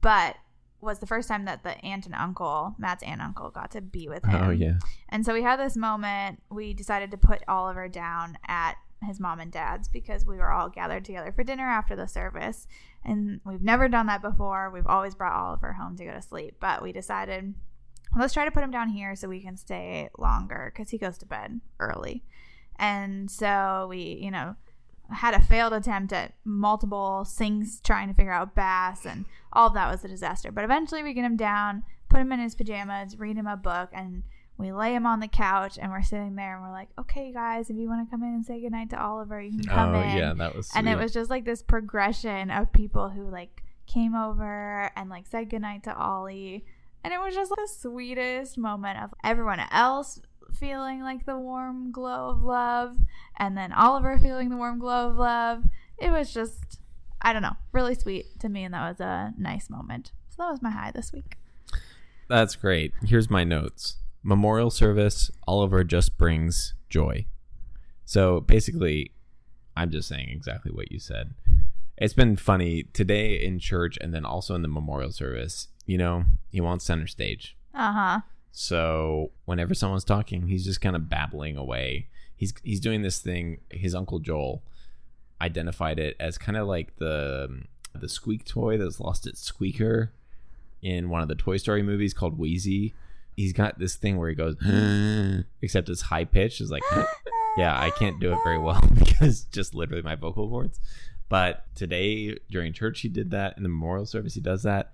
but 0.00 0.36
was 0.80 0.98
the 0.98 1.06
first 1.06 1.28
time 1.28 1.44
that 1.44 1.62
the 1.62 1.78
aunt 1.84 2.06
and 2.06 2.14
uncle, 2.14 2.74
Matt's 2.78 3.02
aunt 3.04 3.20
and 3.20 3.22
uncle, 3.22 3.50
got 3.50 3.70
to 3.70 3.80
be 3.80 4.08
with 4.08 4.24
oh, 4.26 4.30
him. 4.30 4.44
Oh 4.44 4.50
yeah. 4.50 4.78
And 5.08 5.24
so 5.24 5.32
we 5.32 5.42
had 5.42 5.60
this 5.60 5.76
moment. 5.76 6.42
We 6.50 6.74
decided 6.74 7.12
to 7.12 7.16
put 7.16 7.42
Oliver 7.46 7.88
down 7.88 8.36
at 8.48 8.76
his 9.04 9.20
mom 9.20 9.40
and 9.40 9.52
dad's 9.52 9.88
because 9.88 10.24
we 10.24 10.36
were 10.36 10.50
all 10.50 10.68
gathered 10.68 11.04
together 11.04 11.32
for 11.32 11.44
dinner 11.44 11.68
after 11.68 11.96
the 11.96 12.06
service. 12.06 12.66
And 13.04 13.40
we've 13.44 13.62
never 13.62 13.88
done 13.88 14.06
that 14.06 14.22
before. 14.22 14.70
We've 14.70 14.86
always 14.86 15.14
brought 15.14 15.34
Oliver 15.34 15.72
home 15.72 15.96
to 15.96 16.04
go 16.04 16.12
to 16.12 16.22
sleep, 16.22 16.56
but 16.60 16.82
we 16.82 16.92
decided 16.92 17.54
let's 18.18 18.34
try 18.34 18.44
to 18.44 18.50
put 18.50 18.62
him 18.62 18.70
down 18.70 18.90
here 18.90 19.16
so 19.16 19.28
we 19.28 19.40
can 19.40 19.56
stay 19.56 20.08
longer 20.18 20.72
because 20.72 20.90
he 20.90 20.98
goes 20.98 21.18
to 21.18 21.26
bed 21.26 21.60
early. 21.80 22.24
And 22.76 23.30
so 23.30 23.86
we, 23.88 24.18
you 24.22 24.30
know, 24.30 24.56
had 25.10 25.34
a 25.34 25.40
failed 25.40 25.72
attempt 25.72 26.12
at 26.12 26.34
multiple 26.44 27.24
things 27.24 27.80
trying 27.80 28.08
to 28.08 28.14
figure 28.14 28.32
out 28.32 28.54
bass, 28.54 29.04
and 29.04 29.24
all 29.52 29.68
of 29.68 29.74
that 29.74 29.90
was 29.90 30.04
a 30.04 30.08
disaster. 30.08 30.50
But 30.50 30.64
eventually 30.64 31.02
we 31.02 31.12
get 31.12 31.24
him 31.24 31.36
down, 31.36 31.82
put 32.08 32.20
him 32.20 32.32
in 32.32 32.40
his 32.40 32.54
pajamas, 32.54 33.18
read 33.18 33.36
him 33.36 33.46
a 33.46 33.56
book, 33.56 33.90
and 33.92 34.22
we 34.58 34.72
lay 34.72 34.94
him 34.94 35.06
on 35.06 35.20
the 35.20 35.28
couch 35.28 35.78
and 35.80 35.90
we're 35.90 36.02
sitting 36.02 36.36
there 36.36 36.54
and 36.54 36.64
we're 36.64 36.72
like, 36.72 36.88
okay, 36.98 37.32
guys, 37.32 37.70
if 37.70 37.76
you 37.76 37.88
want 37.88 38.06
to 38.06 38.10
come 38.10 38.22
in 38.22 38.34
and 38.34 38.44
say 38.44 38.60
goodnight 38.60 38.90
to 38.90 39.02
Oliver, 39.02 39.40
you 39.40 39.50
can 39.50 39.64
come 39.64 39.94
oh 39.94 40.00
in. 40.00 40.16
yeah, 40.16 40.34
that 40.34 40.54
was. 40.54 40.70
and 40.74 40.88
it 40.88 40.98
was 40.98 41.12
just 41.12 41.30
like 41.30 41.44
this 41.44 41.62
progression 41.62 42.50
of 42.50 42.72
people 42.72 43.08
who 43.08 43.28
like 43.28 43.62
came 43.86 44.14
over 44.14 44.90
and 44.96 45.10
like 45.10 45.26
said 45.26 45.50
goodnight 45.50 45.82
to 45.84 45.96
Ollie. 45.96 46.64
And 47.04 47.12
it 47.12 47.18
was 47.18 47.34
just 47.34 47.50
like, 47.50 47.58
the 47.58 47.68
sweetest 47.68 48.56
moment 48.56 49.02
of 49.02 49.10
everyone 49.24 49.60
else 49.72 50.20
feeling 50.54 51.00
like 51.00 51.26
the 51.26 51.38
warm 51.38 51.90
glow 51.90 52.28
of 52.30 52.42
love 52.42 52.96
and 53.36 53.56
then 53.56 53.72
Oliver 53.72 54.18
feeling 54.18 54.50
the 54.50 54.56
warm 54.56 54.78
glow 54.78 55.08
of 55.08 55.16
love. 55.16 55.64
It 55.98 56.10
was 56.10 56.32
just, 56.32 56.78
I 57.20 57.32
don't 57.32 57.42
know, 57.42 57.56
really 57.72 57.94
sweet 57.94 58.38
to 58.40 58.48
me. 58.48 58.64
And 58.64 58.74
that 58.74 58.88
was 58.88 59.00
a 59.00 59.32
nice 59.38 59.68
moment. 59.68 60.12
So 60.28 60.36
that 60.38 60.50
was 60.50 60.62
my 60.62 60.70
high 60.70 60.92
this 60.92 61.12
week. 61.12 61.36
That's 62.28 62.54
great. 62.54 62.92
Here's 63.04 63.28
my 63.28 63.44
notes. 63.44 63.96
Memorial 64.22 64.70
service, 64.70 65.30
Oliver 65.46 65.84
just 65.84 66.16
brings 66.16 66.74
joy. 66.88 67.26
So 68.04 68.40
basically, 68.40 69.12
I'm 69.76 69.90
just 69.90 70.08
saying 70.08 70.28
exactly 70.28 70.70
what 70.70 70.92
you 70.92 70.98
said. 70.98 71.34
It's 71.96 72.14
been 72.14 72.36
funny 72.36 72.84
today 72.92 73.34
in 73.34 73.58
church 73.58 73.98
and 74.00 74.12
then 74.12 74.24
also 74.24 74.54
in 74.54 74.62
the 74.62 74.68
memorial 74.68 75.12
service. 75.12 75.68
You 75.86 75.98
know, 75.98 76.24
he 76.50 76.60
wants 76.60 76.84
center 76.84 77.06
stage. 77.06 77.56
Uh 77.74 77.92
huh. 77.92 78.20
So 78.52 79.32
whenever 79.44 79.74
someone's 79.74 80.04
talking, 80.04 80.48
he's 80.48 80.64
just 80.64 80.80
kind 80.80 80.94
of 80.94 81.08
babbling 81.08 81.56
away. 81.56 82.08
He's 82.36 82.52
he's 82.62 82.80
doing 82.80 83.02
this 83.02 83.18
thing. 83.18 83.60
His 83.70 83.94
uncle 83.94 84.18
Joel 84.18 84.62
identified 85.40 85.98
it 85.98 86.16
as 86.20 86.38
kind 86.38 86.56
of 86.56 86.68
like 86.68 86.96
the 86.96 87.62
the 87.94 88.08
squeak 88.08 88.44
toy 88.44 88.76
that's 88.78 89.00
lost 89.00 89.26
its 89.26 89.40
squeaker 89.40 90.12
in 90.82 91.08
one 91.08 91.22
of 91.22 91.28
the 91.28 91.34
Toy 91.34 91.56
Story 91.56 91.82
movies 91.82 92.14
called 92.14 92.38
Wheezy. 92.38 92.94
He's 93.36 93.52
got 93.52 93.78
this 93.78 93.96
thing 93.96 94.18
where 94.18 94.28
he 94.28 94.34
goes, 94.34 94.56
except 95.62 95.88
it's 95.88 96.02
high 96.02 96.24
pitched. 96.24 96.60
Is 96.60 96.70
like, 96.70 96.82
yeah, 97.56 97.78
I 97.78 97.90
can't 97.90 98.20
do 98.20 98.32
it 98.32 98.38
very 98.44 98.58
well 98.58 98.80
because 98.94 99.44
just 99.44 99.74
literally 99.74 100.02
my 100.02 100.14
vocal 100.14 100.48
cords. 100.48 100.80
But 101.28 101.64
today 101.74 102.36
during 102.50 102.72
church, 102.72 103.00
he 103.00 103.08
did 103.08 103.30
that. 103.30 103.56
In 103.56 103.62
the 103.62 103.68
memorial 103.68 104.06
service, 104.06 104.34
he 104.34 104.40
does 104.40 104.62
that. 104.64 104.92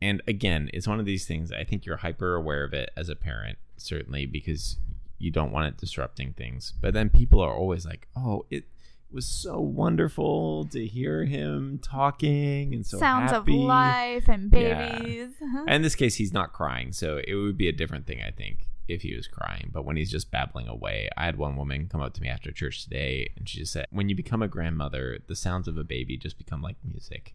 And 0.00 0.20
again, 0.26 0.68
it's 0.74 0.88
one 0.88 0.98
of 0.98 1.06
these 1.06 1.26
things. 1.26 1.52
I 1.52 1.62
think 1.62 1.86
you're 1.86 1.98
hyper 1.98 2.34
aware 2.34 2.64
of 2.64 2.74
it 2.74 2.90
as 2.96 3.08
a 3.08 3.14
parent, 3.14 3.58
certainly 3.76 4.26
because 4.26 4.78
you 5.18 5.30
don't 5.30 5.52
want 5.52 5.68
it 5.68 5.76
disrupting 5.76 6.32
things. 6.32 6.72
But 6.80 6.94
then 6.94 7.08
people 7.08 7.40
are 7.40 7.54
always 7.54 7.86
like, 7.86 8.08
"Oh, 8.16 8.44
it 8.50 8.64
was 9.12 9.26
so 9.26 9.60
wonderful 9.60 10.64
to 10.66 10.86
hear 10.86 11.24
him 11.24 11.78
talking 11.82 12.74
and 12.74 12.86
so 12.86 12.98
Sounds 12.98 13.30
happy." 13.32 13.54
of 13.54 13.60
life 13.66 14.28
and 14.28 14.52
Yeah. 14.52 14.98
babies. 15.00 15.34
Uh-huh. 15.42 15.64
And 15.66 15.76
in 15.76 15.82
this 15.82 15.94
case, 15.94 16.16
he's 16.16 16.32
not 16.32 16.52
crying, 16.52 16.92
so 16.92 17.20
it 17.26 17.34
would 17.34 17.56
be 17.56 17.68
a 17.68 17.72
different 17.72 18.06
thing, 18.06 18.22
I 18.22 18.30
think, 18.30 18.68
if 18.88 19.02
he 19.02 19.14
was 19.14 19.26
crying. 19.28 19.70
But 19.72 19.84
when 19.84 19.96
he's 19.96 20.10
just 20.10 20.30
babbling 20.30 20.68
away, 20.68 21.08
I 21.16 21.24
had 21.26 21.36
one 21.36 21.56
woman 21.56 21.88
come 21.88 22.00
up 22.00 22.14
to 22.14 22.22
me 22.22 22.28
after 22.28 22.50
church 22.52 22.82
today, 22.84 23.30
and 23.36 23.48
she 23.48 23.58
just 23.58 23.72
said, 23.72 23.86
"When 23.90 24.08
you 24.08 24.14
become 24.14 24.42
a 24.42 24.48
grandmother, 24.48 25.18
the 25.26 25.36
sounds 25.36 25.68
of 25.68 25.76
a 25.76 25.84
baby 25.84 26.16
just 26.16 26.38
become 26.38 26.62
like 26.62 26.76
music." 26.84 27.34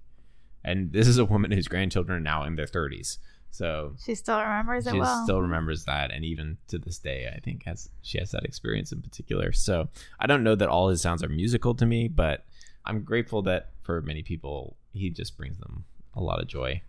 And 0.63 0.91
this 0.91 1.07
is 1.07 1.17
a 1.17 1.25
woman 1.25 1.51
whose 1.51 1.67
grandchildren 1.67 2.17
are 2.17 2.21
now 2.21 2.43
in 2.43 2.55
their 2.55 2.67
thirties, 2.67 3.19
so 3.51 3.95
She 4.03 4.13
still 4.15 4.39
remembers 4.39 4.85
it 4.87 4.91
she 4.91 4.99
well. 4.99 5.23
still 5.23 5.41
remembers 5.41 5.85
that, 5.85 6.11
and 6.11 6.23
even 6.25 6.57
to 6.67 6.77
this 6.77 6.99
day, 6.99 7.31
I 7.35 7.39
think 7.39 7.63
has 7.63 7.89
she 8.01 8.19
has 8.19 8.31
that 8.31 8.43
experience 8.43 8.91
in 8.91 9.01
particular. 9.01 9.51
So 9.51 9.89
I 10.19 10.27
don't 10.27 10.43
know 10.43 10.55
that 10.55 10.69
all 10.69 10.89
his 10.89 11.01
sounds 11.01 11.23
are 11.23 11.29
musical 11.29 11.73
to 11.75 11.85
me, 11.85 12.07
but 12.07 12.45
I'm 12.85 13.03
grateful 13.03 13.41
that 13.43 13.71
for 13.81 14.01
many 14.01 14.21
people, 14.23 14.77
he 14.93 15.09
just 15.09 15.37
brings 15.37 15.57
them 15.57 15.85
a 16.13 16.21
lot 16.21 16.39
of 16.41 16.47
joy. 16.47 16.81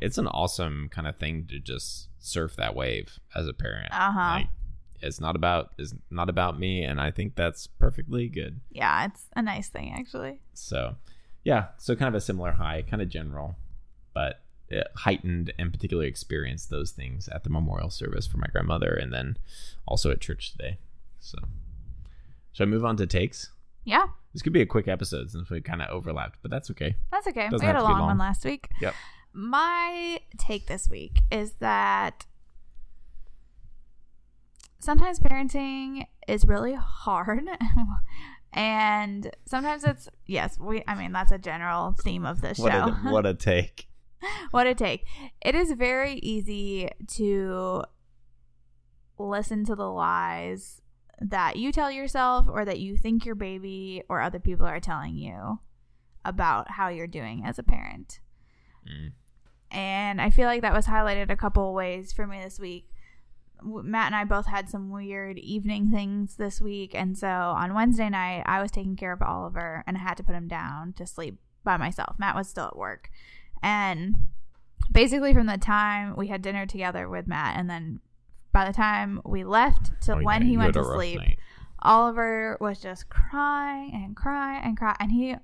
It's 0.00 0.18
an 0.18 0.26
awesome 0.28 0.88
kind 0.90 1.06
of 1.06 1.16
thing 1.16 1.46
to 1.50 1.58
just 1.58 2.08
surf 2.18 2.56
that 2.56 2.74
wave 2.74 3.18
as 3.34 3.46
a 3.46 3.52
parent. 3.52 3.92
Uh-huh. 3.92 4.18
Like, 4.38 4.48
it's 5.00 5.20
not 5.20 5.36
about 5.36 5.72
it's 5.78 5.94
not 6.10 6.28
about 6.30 6.58
me, 6.58 6.82
and 6.84 7.00
I 7.00 7.10
think 7.10 7.34
that's 7.36 7.66
perfectly 7.66 8.28
good. 8.28 8.60
yeah, 8.70 9.04
it's 9.06 9.26
a 9.36 9.42
nice 9.42 9.68
thing 9.68 9.92
actually. 9.96 10.40
So, 10.54 10.96
yeah, 11.44 11.66
so 11.76 11.94
kind 11.94 12.08
of 12.08 12.14
a 12.14 12.20
similar 12.22 12.52
high, 12.52 12.82
kind 12.82 13.02
of 13.02 13.08
general, 13.10 13.56
but 14.14 14.40
Uh, 14.72 14.80
heightened 14.96 15.52
and 15.58 15.72
particularly 15.72 16.08
experienced 16.08 16.70
those 16.70 16.90
things 16.90 17.28
at 17.28 17.44
the 17.44 17.50
memorial 17.50 17.90
service 17.90 18.26
for 18.26 18.38
my 18.38 18.46
grandmother 18.50 18.92
and 18.94 19.12
then 19.12 19.36
also 19.86 20.10
at 20.10 20.20
church 20.20 20.52
today. 20.52 20.78
So, 21.20 21.36
should 22.52 22.66
I 22.66 22.70
move 22.70 22.84
on 22.84 22.96
to 22.96 23.06
takes? 23.06 23.50
Yeah, 23.84 24.06
This 24.32 24.40
could 24.40 24.54
be 24.54 24.62
a 24.62 24.66
quick 24.66 24.88
episode 24.88 25.30
since 25.30 25.50
we 25.50 25.60
kind 25.60 25.82
of 25.82 25.90
overlapped, 25.90 26.38
but 26.40 26.50
that's 26.50 26.70
okay. 26.70 26.96
that's 27.12 27.26
okay. 27.26 27.50
Doesn't 27.50 27.60
we 27.60 27.66
had 27.66 27.76
a 27.76 27.80
be 27.80 27.84
long, 27.84 28.00
one 28.06 28.18
last 28.18 28.44
week. 28.46 28.70
Yep. 28.80 28.94
My 29.34 30.20
take 30.38 30.66
this 30.66 30.88
week 30.88 31.20
is 31.30 31.52
that 31.60 32.24
sometimes 34.78 35.18
parenting 35.20 36.06
is 36.28 36.46
really 36.46 36.74
hard. 36.74 37.46
and 38.52 39.30
sometimes 39.46 39.84
it's 39.84 40.08
yes, 40.26 40.58
we 40.58 40.82
I 40.86 40.94
mean 40.94 41.12
that's 41.12 41.32
a 41.32 41.38
general 41.38 41.94
theme 42.00 42.24
of 42.24 42.40
this 42.40 42.58
What 42.58 42.72
show. 42.72 42.78
a, 42.88 43.12
what 43.12 43.26
a 43.26 43.34
take. 43.52 43.88
what 44.50 44.66
a 44.66 44.74
take. 44.74 45.04
It 45.40 45.54
is 45.54 45.72
very 45.72 46.14
easy 46.14 46.90
to 47.14 47.84
listen 49.18 49.64
to 49.66 49.74
the 49.74 49.88
lies 49.88 50.80
that 51.20 51.56
you 51.56 51.72
tell 51.72 51.90
yourself 51.90 52.46
or 52.48 52.64
that 52.64 52.80
you 52.80 52.96
think 52.96 53.24
your 53.24 53.34
baby 53.34 54.02
or 54.08 54.20
other 54.20 54.40
people 54.40 54.66
are 54.66 54.80
telling 54.80 55.16
you 55.16 55.60
about 56.24 56.72
how 56.72 56.88
you're 56.88 57.06
doing 57.06 57.42
as 57.44 57.58
a 57.58 57.62
parent. 57.62 58.20
Mm. 58.88 59.12
And 59.70 60.20
I 60.20 60.30
feel 60.30 60.46
like 60.46 60.62
that 60.62 60.74
was 60.74 60.86
highlighted 60.86 61.30
a 61.30 61.36
couple 61.36 61.68
of 61.68 61.74
ways 61.74 62.12
for 62.12 62.26
me 62.26 62.40
this 62.42 62.58
week. 62.58 62.88
Matt 63.62 64.06
and 64.06 64.16
I 64.16 64.24
both 64.24 64.46
had 64.46 64.68
some 64.68 64.90
weird 64.90 65.38
evening 65.38 65.90
things 65.90 66.36
this 66.36 66.60
week. 66.60 66.94
And 66.94 67.16
so 67.16 67.28
on 67.28 67.74
Wednesday 67.74 68.08
night, 68.08 68.42
I 68.46 68.60
was 68.60 68.70
taking 68.70 68.96
care 68.96 69.12
of 69.12 69.22
Oliver 69.22 69.82
and 69.86 69.96
I 69.96 70.00
had 70.00 70.16
to 70.18 70.22
put 70.22 70.34
him 70.34 70.48
down 70.48 70.92
to 70.94 71.06
sleep 71.06 71.38
by 71.62 71.76
myself. 71.76 72.16
Matt 72.18 72.36
was 72.36 72.48
still 72.48 72.66
at 72.66 72.76
work. 72.76 73.10
And 73.64 74.14
basically, 74.92 75.32
from 75.32 75.46
the 75.46 75.56
time 75.58 76.14
we 76.16 76.28
had 76.28 76.42
dinner 76.42 76.66
together 76.66 77.08
with 77.08 77.26
Matt, 77.26 77.58
and 77.58 77.68
then 77.68 78.00
by 78.52 78.66
the 78.66 78.74
time 78.74 79.22
we 79.24 79.42
left 79.42 80.00
to 80.02 80.12
Oh, 80.12 80.22
when 80.22 80.42
yeah, 80.42 80.48
he 80.48 80.56
went 80.58 80.74
to 80.74 80.84
sleep, 80.84 81.18
night. 81.18 81.38
Oliver 81.80 82.58
was 82.60 82.78
just 82.80 83.08
crying 83.08 83.90
and 83.94 84.14
crying 84.14 84.62
and 84.64 84.76
crying. 84.76 84.96
And 85.00 85.10
he 85.10 85.36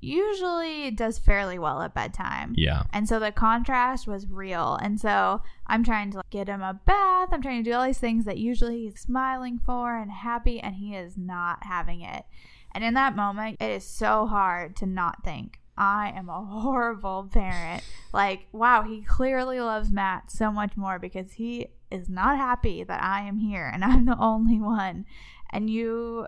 usually 0.00 0.90
does 0.90 1.18
fairly 1.18 1.58
well 1.58 1.80
at 1.80 1.94
bedtime. 1.94 2.54
Yeah. 2.56 2.82
And 2.92 3.08
so 3.08 3.18
the 3.18 3.32
contrast 3.32 4.06
was 4.06 4.28
real. 4.28 4.78
And 4.82 5.00
so 5.00 5.42
I'm 5.66 5.82
trying 5.82 6.10
to 6.10 6.18
like, 6.18 6.30
get 6.30 6.48
him 6.48 6.60
a 6.60 6.78
bath. 6.84 7.30
I'm 7.32 7.40
trying 7.40 7.64
to 7.64 7.70
do 7.70 7.74
all 7.74 7.86
these 7.86 7.98
things 7.98 8.26
that 8.26 8.36
usually 8.36 8.82
he's 8.82 9.00
smiling 9.00 9.58
for 9.58 9.96
and 9.98 10.10
happy, 10.10 10.60
and 10.60 10.74
he 10.74 10.94
is 10.94 11.16
not 11.16 11.64
having 11.64 12.02
it. 12.02 12.24
And 12.72 12.84
in 12.84 12.92
that 12.94 13.16
moment, 13.16 13.56
it 13.60 13.70
is 13.70 13.84
so 13.84 14.26
hard 14.26 14.76
to 14.76 14.86
not 14.86 15.24
think, 15.24 15.60
I 15.76 16.12
am 16.14 16.28
a 16.28 16.44
horrible 16.44 17.28
parent. 17.32 17.82
Like, 18.12 18.46
wow, 18.52 18.82
he 18.82 19.02
clearly 19.02 19.60
loves 19.60 19.90
Matt 19.90 20.30
so 20.30 20.50
much 20.52 20.76
more 20.76 20.98
because 20.98 21.32
he 21.32 21.68
is 21.90 22.08
not 22.08 22.36
happy 22.36 22.84
that 22.84 23.02
I 23.02 23.22
am 23.28 23.38
here 23.38 23.70
and 23.72 23.84
I'm 23.84 24.04
the 24.06 24.18
only 24.18 24.60
one. 24.60 25.06
And 25.50 25.70
you 25.70 26.26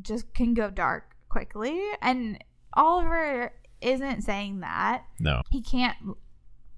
just 0.00 0.32
can 0.34 0.54
go 0.54 0.70
dark 0.70 1.14
quickly. 1.28 1.80
And 2.02 2.42
Oliver 2.74 3.52
isn't 3.80 4.22
saying 4.22 4.60
that 4.60 5.04
No. 5.20 5.42
he 5.50 5.62
can't 5.62 5.96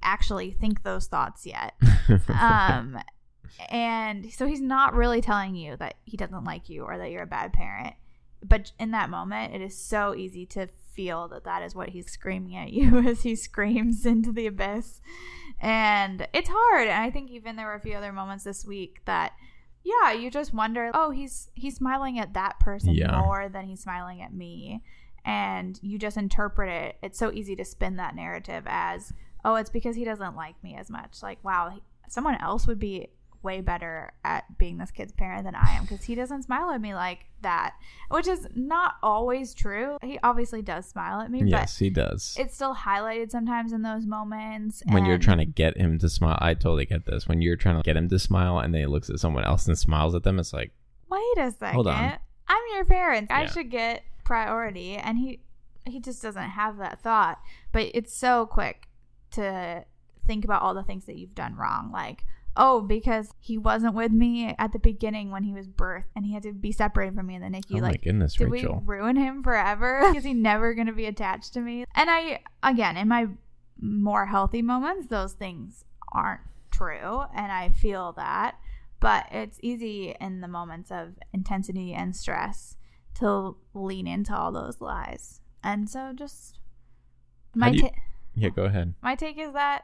actually 0.02 0.50
think 0.52 0.82
those 0.82 1.06
thoughts 1.06 1.46
yet. 1.46 1.74
Um, 2.28 2.98
and 3.68 4.30
so 4.32 4.46
he's 4.46 4.60
not 4.60 4.94
really 4.94 5.20
telling 5.20 5.54
you 5.56 5.76
that 5.76 5.94
he 6.04 6.16
doesn't 6.16 6.44
like 6.44 6.68
you 6.68 6.82
or 6.84 6.98
that 6.98 7.10
you're 7.10 7.22
a 7.22 7.26
bad 7.26 7.52
parent. 7.52 7.94
But 8.44 8.70
in 8.78 8.90
that 8.92 9.10
moment, 9.10 9.54
it 9.54 9.60
is 9.60 9.76
so 9.76 10.14
easy 10.14 10.46
to 10.46 10.68
feel 10.96 11.28
that 11.28 11.44
that 11.44 11.62
is 11.62 11.74
what 11.74 11.90
he's 11.90 12.10
screaming 12.10 12.56
at 12.56 12.72
you 12.72 12.98
as 13.08 13.22
he 13.22 13.36
screams 13.36 14.04
into 14.06 14.32
the 14.32 14.46
abyss. 14.46 15.00
And 15.60 16.26
it's 16.34 16.48
hard. 16.52 16.88
And 16.88 17.02
I 17.02 17.10
think 17.10 17.30
even 17.30 17.56
there 17.56 17.66
were 17.66 17.74
a 17.74 17.80
few 17.80 17.94
other 17.94 18.12
moments 18.12 18.44
this 18.44 18.64
week 18.64 19.00
that, 19.04 19.32
yeah, 19.84 20.12
you 20.12 20.30
just 20.30 20.52
wonder, 20.52 20.90
oh, 20.94 21.10
he's 21.10 21.48
he's 21.54 21.76
smiling 21.76 22.18
at 22.18 22.34
that 22.34 22.58
person 22.58 22.94
Yeah. 22.94 23.20
more 23.24 23.48
than 23.48 23.66
he's 23.66 23.80
smiling 23.80 24.20
at 24.22 24.34
me. 24.34 24.82
And 25.24 25.78
you 25.82 25.98
just 25.98 26.16
interpret 26.16 26.68
it. 26.70 26.96
It's 27.02 27.18
so 27.18 27.32
easy 27.32 27.56
to 27.56 27.64
spin 27.64 27.96
that 27.96 28.14
narrative 28.14 28.64
as, 28.66 29.12
oh, 29.44 29.54
it's 29.56 29.70
because 29.70 29.96
he 29.96 30.04
doesn't 30.04 30.36
like 30.36 30.62
me 30.62 30.76
as 30.76 30.88
much. 30.90 31.22
Like, 31.22 31.42
wow, 31.44 31.70
he, 31.74 31.82
someone 32.08 32.36
else 32.40 32.66
would 32.66 32.78
be 32.78 33.08
way 33.42 33.60
better 33.60 34.12
at 34.24 34.58
being 34.58 34.78
this 34.78 34.90
kid's 34.90 35.12
parent 35.12 35.44
than 35.44 35.54
I 35.54 35.76
am 35.76 35.82
because 35.84 36.04
he 36.04 36.14
doesn't 36.14 36.42
smile 36.44 36.70
at 36.70 36.80
me 36.80 36.94
like 36.94 37.26
that, 37.42 37.74
which 38.10 38.26
is 38.26 38.46
not 38.54 38.94
always 39.02 39.54
true. 39.54 39.98
He 40.02 40.18
obviously 40.22 40.62
does 40.62 40.86
smile 40.86 41.20
at 41.20 41.30
me, 41.30 41.42
Yes, 41.44 41.78
he 41.78 41.90
does. 41.90 42.34
it's 42.38 42.54
still 42.54 42.74
highlighted 42.74 43.30
sometimes 43.30 43.72
in 43.72 43.82
those 43.82 44.06
moments. 44.06 44.82
when 44.90 45.04
you're 45.04 45.18
trying 45.18 45.38
to 45.38 45.44
get 45.44 45.76
him 45.76 45.98
to 46.00 46.08
smile, 46.08 46.38
I 46.40 46.54
totally 46.54 46.86
get 46.86 47.06
this. 47.06 47.28
When 47.28 47.40
you're 47.42 47.56
trying 47.56 47.76
to 47.76 47.82
get 47.82 47.96
him 47.96 48.08
to 48.08 48.18
smile 48.18 48.58
and 48.58 48.72
then 48.74 48.80
he 48.80 48.86
looks 48.86 49.10
at 49.10 49.18
someone 49.20 49.44
else 49.44 49.66
and 49.66 49.78
smiles 49.78 50.14
at 50.14 50.22
them, 50.24 50.38
it's 50.38 50.52
like, 50.52 50.72
wait 51.08 51.38
a 51.38 51.50
second, 51.52 51.74
Hold 51.74 51.86
on. 51.88 52.18
I'm 52.48 52.62
your 52.74 52.84
parent. 52.84 53.30
I 53.30 53.42
Yeah. 53.42 53.46
should 53.50 53.70
get 53.70 54.02
priority, 54.24 54.96
and 54.96 55.18
he 55.18 55.40
he 55.84 56.00
just 56.00 56.20
doesn't 56.20 56.42
have 56.50 56.78
that 56.78 57.00
thought. 57.00 57.40
But 57.70 57.90
it's 57.94 58.12
so 58.12 58.44
quick 58.46 58.88
to 59.32 59.84
think 60.26 60.44
about 60.44 60.62
all 60.62 60.74
the 60.74 60.82
things 60.82 61.04
that 61.06 61.16
you've 61.16 61.34
done 61.36 61.54
wrong, 61.54 61.92
like. 61.92 62.24
Oh, 62.56 62.80
because 62.80 63.30
he 63.38 63.58
wasn't 63.58 63.94
with 63.94 64.12
me 64.12 64.54
at 64.58 64.72
the 64.72 64.78
beginning 64.78 65.30
when 65.30 65.42
he 65.44 65.52
was 65.52 65.68
birthed 65.68 66.04
and 66.16 66.24
he 66.24 66.32
had 66.34 66.42
to 66.44 66.52
be 66.52 66.72
separated 66.72 67.14
from 67.14 67.26
me 67.26 67.34
in 67.34 67.42
the 67.42 67.48
NICU. 67.48 67.76
oh 67.76 67.80
my 67.80 67.88
like, 67.88 68.02
goodness, 68.02 68.34
did 68.34 68.50
Rachel. 68.50 68.82
we 68.86 68.96
ruin 68.96 69.16
him 69.16 69.42
forever? 69.42 70.00
Is 70.16 70.24
he 70.24 70.32
never 70.34 70.72
going 70.74 70.86
to 70.86 70.92
be 70.92 71.04
attached 71.06 71.52
to 71.54 71.60
me? 71.60 71.84
And 71.94 72.08
I, 72.10 72.40
again, 72.62 72.96
in 72.96 73.08
my 73.08 73.26
more 73.78 74.26
healthy 74.26 74.62
moments, 74.62 75.08
those 75.08 75.34
things 75.34 75.84
aren't 76.12 76.40
true. 76.70 77.24
And 77.34 77.52
I 77.52 77.68
feel 77.68 78.12
that. 78.12 78.56
But 79.00 79.26
it's 79.30 79.58
easy 79.62 80.14
in 80.18 80.40
the 80.40 80.48
moments 80.48 80.90
of 80.90 81.18
intensity 81.34 81.92
and 81.92 82.16
stress 82.16 82.76
to 83.16 83.56
lean 83.74 84.06
into 84.06 84.34
all 84.34 84.50
those 84.52 84.80
lies. 84.80 85.40
And 85.62 85.90
so 85.90 86.12
just 86.14 86.58
my, 87.54 87.66
How 87.66 87.72
do 87.72 87.76
you- 87.78 87.82
ta- 87.90 87.94
yeah, 88.34 88.48
go 88.48 88.64
ahead. 88.64 88.94
my 89.02 89.14
take 89.14 89.36
is 89.38 89.52
that, 89.52 89.82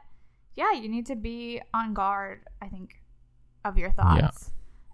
yeah, 0.55 0.73
you 0.73 0.89
need 0.89 1.05
to 1.07 1.15
be 1.15 1.61
on 1.73 1.93
guard, 1.93 2.45
I 2.61 2.67
think, 2.67 3.01
of 3.65 3.77
your 3.77 3.91
thoughts 3.91 4.51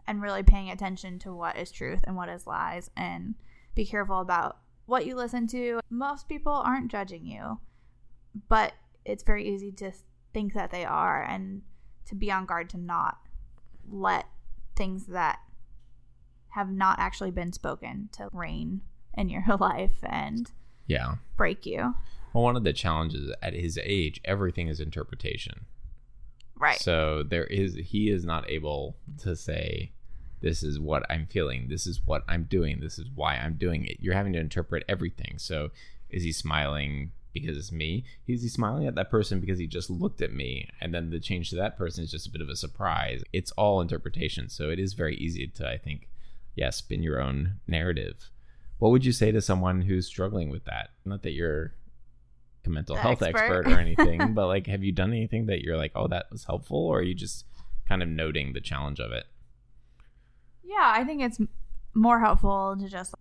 and 0.07 0.21
really 0.21 0.43
paying 0.43 0.69
attention 0.69 1.19
to 1.19 1.33
what 1.33 1.57
is 1.57 1.71
truth 1.71 2.01
and 2.05 2.15
what 2.15 2.29
is 2.29 2.47
lies 2.47 2.89
and 2.95 3.35
be 3.75 3.85
careful 3.85 4.19
about 4.19 4.57
what 4.85 5.05
you 5.05 5.15
listen 5.15 5.47
to. 5.47 5.79
Most 5.89 6.27
people 6.27 6.53
aren't 6.53 6.89
judging 6.91 7.25
you, 7.25 7.59
but 8.47 8.73
it's 9.05 9.23
very 9.23 9.47
easy 9.47 9.71
to 9.73 9.91
think 10.33 10.53
that 10.53 10.71
they 10.71 10.85
are 10.85 11.23
and 11.23 11.61
to 12.05 12.15
be 12.15 12.31
on 12.31 12.45
guard 12.45 12.69
to 12.71 12.77
not 12.77 13.17
let 13.87 14.25
things 14.75 15.07
that 15.07 15.39
have 16.49 16.71
not 16.71 16.97
actually 16.99 17.31
been 17.31 17.53
spoken 17.53 18.09
to 18.13 18.29
reign 18.31 18.81
in 19.15 19.29
your 19.29 19.43
life 19.59 19.97
and 20.03 20.51
Yeah. 20.89 21.15
break 21.37 21.65
you. 21.65 21.95
Well, 22.33 22.43
one 22.43 22.57
of 22.57 22.63
the 22.63 22.73
challenges 22.73 23.31
at 23.41 23.53
his 23.53 23.79
age, 23.81 24.19
everything 24.25 24.67
is 24.67 24.79
interpretation. 24.79 25.65
Right. 26.57 26.79
So 26.79 27.23
there 27.23 27.45
is 27.45 27.75
he 27.75 28.09
is 28.09 28.25
not 28.25 28.49
able 28.49 28.97
to 29.19 29.35
say 29.35 29.91
this 30.41 30.63
is 30.63 30.79
what 30.79 31.05
I'm 31.09 31.25
feeling, 31.25 31.67
this 31.69 31.87
is 31.87 32.01
what 32.05 32.23
I'm 32.27 32.43
doing, 32.43 32.79
this 32.81 32.99
is 32.99 33.07
why 33.13 33.35
I'm 33.35 33.53
doing 33.53 33.85
it. 33.85 33.97
You're 33.99 34.13
having 34.13 34.33
to 34.33 34.39
interpret 34.39 34.83
everything. 34.89 35.35
So 35.37 35.69
is 36.09 36.23
he 36.23 36.31
smiling 36.31 37.11
because 37.33 37.57
it's 37.57 37.71
me? 37.71 38.03
Is 38.27 38.41
he 38.41 38.49
smiling 38.49 38.87
at 38.87 38.95
that 38.95 39.09
person 39.09 39.39
because 39.39 39.59
he 39.59 39.67
just 39.67 39.89
looked 39.89 40.21
at 40.21 40.33
me? 40.33 40.67
And 40.81 40.93
then 40.93 41.09
the 41.09 41.19
change 41.19 41.49
to 41.51 41.55
that 41.57 41.77
person 41.77 42.03
is 42.03 42.11
just 42.11 42.27
a 42.27 42.31
bit 42.31 42.41
of 42.41 42.49
a 42.49 42.55
surprise. 42.55 43.23
It's 43.31 43.51
all 43.51 43.81
interpretation. 43.81 44.49
So 44.49 44.69
it 44.69 44.79
is 44.79 44.93
very 44.93 45.15
easy 45.15 45.47
to 45.47 45.69
I 45.69 45.77
think, 45.77 46.09
yeah, 46.55 46.71
spin 46.71 47.03
your 47.03 47.21
own 47.21 47.59
narrative. 47.67 48.29
What 48.79 48.91
would 48.91 49.05
you 49.05 49.11
say 49.11 49.31
to 49.31 49.41
someone 49.41 49.81
who's 49.81 50.07
struggling 50.07 50.49
with 50.49 50.65
that? 50.65 50.89
Not 51.05 51.23
that 51.23 51.31
you're 51.31 51.73
a 52.65 52.69
mental 52.69 52.95
The 52.95 53.01
health 53.01 53.21
expert. 53.21 53.65
expert 53.65 53.67
or 53.67 53.79
anything, 53.79 54.33
but 54.33 54.47
like, 54.47 54.67
have 54.67 54.83
you 54.83 54.91
done 54.91 55.11
anything 55.11 55.45
that 55.47 55.61
you're 55.61 55.77
like, 55.77 55.91
oh, 55.95 56.07
that 56.07 56.31
was 56.31 56.45
helpful, 56.45 56.77
or 56.77 56.99
are 56.99 57.03
you 57.03 57.13
just 57.13 57.45
kind 57.87 58.01
of 58.01 58.09
noting 58.09 58.53
the 58.53 58.61
challenge 58.61 58.99
of 58.99 59.11
it? 59.11 59.25
Yeah, 60.63 60.93
I 60.95 61.03
think 61.03 61.21
it's 61.21 61.39
more 61.93 62.19
helpful 62.19 62.77
to 62.79 62.87
just 62.87 63.13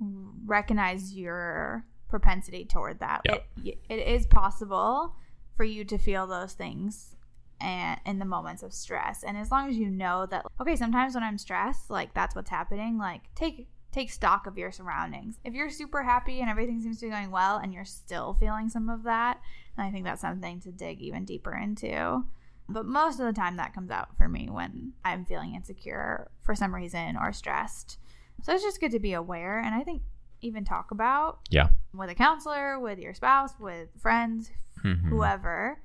recognize 0.47 1.15
your 1.15 1.85
propensity 2.09 2.65
toward 2.65 3.01
that. 3.01 3.23
Yeah. 3.25 3.39
It, 3.65 3.79
it 3.89 4.07
is 4.09 4.27
possible 4.27 5.15
for 5.57 5.65
you 5.65 5.85
to 5.87 5.99
feel 5.99 6.27
those 6.27 6.53
things 6.53 7.17
and 7.61 7.99
in 8.07 8.19
the 8.19 8.25
moments 8.25 8.63
of 8.63 8.73
stress. 8.73 9.25
And 9.25 9.37
as 9.37 9.51
long 9.51 9.69
as 9.69 9.77
you 9.77 9.91
know 9.91 10.27
that 10.27 10.45
okay, 10.61 10.77
sometimes 10.77 11.15
when 11.15 11.25
I'm 11.25 11.39
stressed, 11.39 11.91
like 11.91 12.15
that's 12.15 12.37
what's 12.37 12.51
happening, 12.51 12.99
like 12.99 13.23
take 13.35 13.69
take 13.91 14.11
stock 14.11 14.47
of 14.47 14.59
your 14.59 14.71
surroundings. 14.71 15.39
If 15.45 15.55
you're 15.55 15.71
super 15.71 16.03
happy 16.03 16.41
and 16.41 16.51
everything 16.51 16.81
seems 16.81 17.01
to 17.01 17.07
be 17.07 17.11
going 17.11 17.31
well 17.31 17.57
and 17.57 17.73
you're 17.73 17.85
still 17.85 18.35
feeling 18.35 18.69
some 18.69 18.89
of 18.89 19.03
that, 19.05 19.41
then 19.77 19.87
I 19.87 19.91
think 19.91 20.05
that's 20.05 20.21
something 20.21 20.61
to 20.61 20.73
dig 20.73 21.01
even 21.01 21.25
deeper 21.25 21.55
into. 21.55 22.25
But 22.69 22.85
most 22.85 23.19
of 23.19 23.25
the 23.27 23.33
time, 23.33 23.57
that 23.57 23.73
comes 23.73 23.91
out 23.91 24.15
for 24.19 24.29
me 24.29 24.51
when 24.51 24.93
I'm 25.05 25.25
feeling 25.25 25.55
insecure 25.55 26.31
for 26.43 26.55
some 26.55 26.75
reason 26.75 27.17
or 27.17 27.33
stressed. 27.33 27.99
So 28.43 28.53
it's 28.53 28.63
just 28.63 28.79
good 28.81 28.93
to 28.93 28.99
be 28.99 29.15
aware. 29.15 29.59
And 29.59 29.75
I 29.75 29.83
think 29.85 30.03
even 30.43 30.65
talk 30.65 30.91
about 30.91 31.41
Yeah. 31.49 31.71
with 31.95 32.11
a 32.11 32.15
counselor, 32.15 32.79
with 32.79 32.99
your 32.99 33.15
spouse, 33.15 33.59
with 33.59 33.89
friends, 33.99 34.53
Mhm. 34.85 35.09
whoever. 35.09 35.81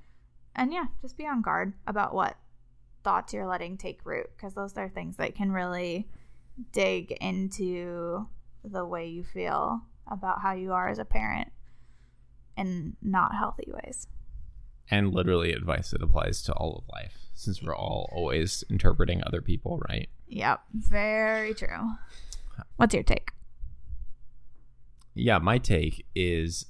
And 0.56 0.74
yeah, 0.74 0.86
just 1.02 1.18
be 1.18 1.26
on 1.26 1.42
guard 1.42 1.74
about 1.88 2.14
what 2.14 2.38
thoughts 3.04 3.34
you're 3.34 3.48
letting 3.48 3.78
take 3.78 4.06
root 4.06 4.30
because 4.36 4.54
those 4.54 4.78
are 4.78 4.90
things 4.90 5.18
that 5.18 5.36
can 5.36 5.52
really 5.52 6.08
dig 6.72 7.12
into 7.12 8.28
the 8.64 8.86
way 8.86 9.08
you 9.08 9.24
feel 9.24 9.82
about 10.10 10.42
how 10.42 10.54
you 10.54 10.74
are 10.74 10.88
as 10.88 11.00
a 11.00 11.06
parent 11.06 11.52
in 12.58 12.96
not 13.02 13.36
healthy 13.36 13.72
ways. 13.84 14.08
And 14.92 15.14
literally 15.14 15.54
advice 15.54 15.92
that 15.92 16.04
applies 16.04 16.42
to 16.44 16.54
all 16.54 16.76
of 16.76 16.94
life, 16.94 17.30
since 17.34 17.62
we're 17.64 17.76
all 17.76 18.10
always 18.12 18.64
interpreting 18.70 19.24
other 19.26 19.42
people, 19.42 19.80
right? 19.90 20.10
Yep, 20.28 20.62
very 20.74 21.54
true. 21.54 21.92
What's 22.76 22.94
your 22.94 23.04
take? 23.04 23.32
Yeah, 25.16 25.40
my 25.40 25.58
take 25.58 26.06
is 26.16 26.66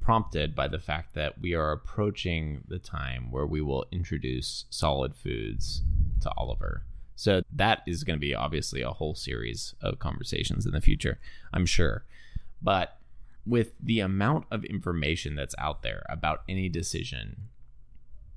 prompted 0.00 0.54
by 0.54 0.68
the 0.68 0.78
fact 0.78 1.14
that 1.14 1.40
we 1.40 1.54
are 1.54 1.72
approaching 1.72 2.64
the 2.68 2.78
time 2.78 3.30
where 3.30 3.46
we 3.46 3.60
will 3.60 3.86
introduce 3.90 4.66
solid 4.68 5.16
foods 5.16 5.82
to 6.20 6.30
Oliver. 6.36 6.84
So 7.16 7.42
that 7.52 7.82
is 7.86 8.04
going 8.04 8.16
to 8.16 8.20
be 8.20 8.34
obviously 8.34 8.82
a 8.82 8.90
whole 8.90 9.14
series 9.14 9.74
of 9.80 9.98
conversations 9.98 10.66
in 10.66 10.72
the 10.72 10.80
future, 10.80 11.18
I'm 11.52 11.66
sure. 11.66 12.04
But 12.60 12.98
with 13.46 13.72
the 13.80 14.00
amount 14.00 14.46
of 14.50 14.64
information 14.64 15.34
that's 15.34 15.54
out 15.58 15.82
there 15.82 16.04
about 16.08 16.42
any 16.48 16.68
decision 16.68 17.48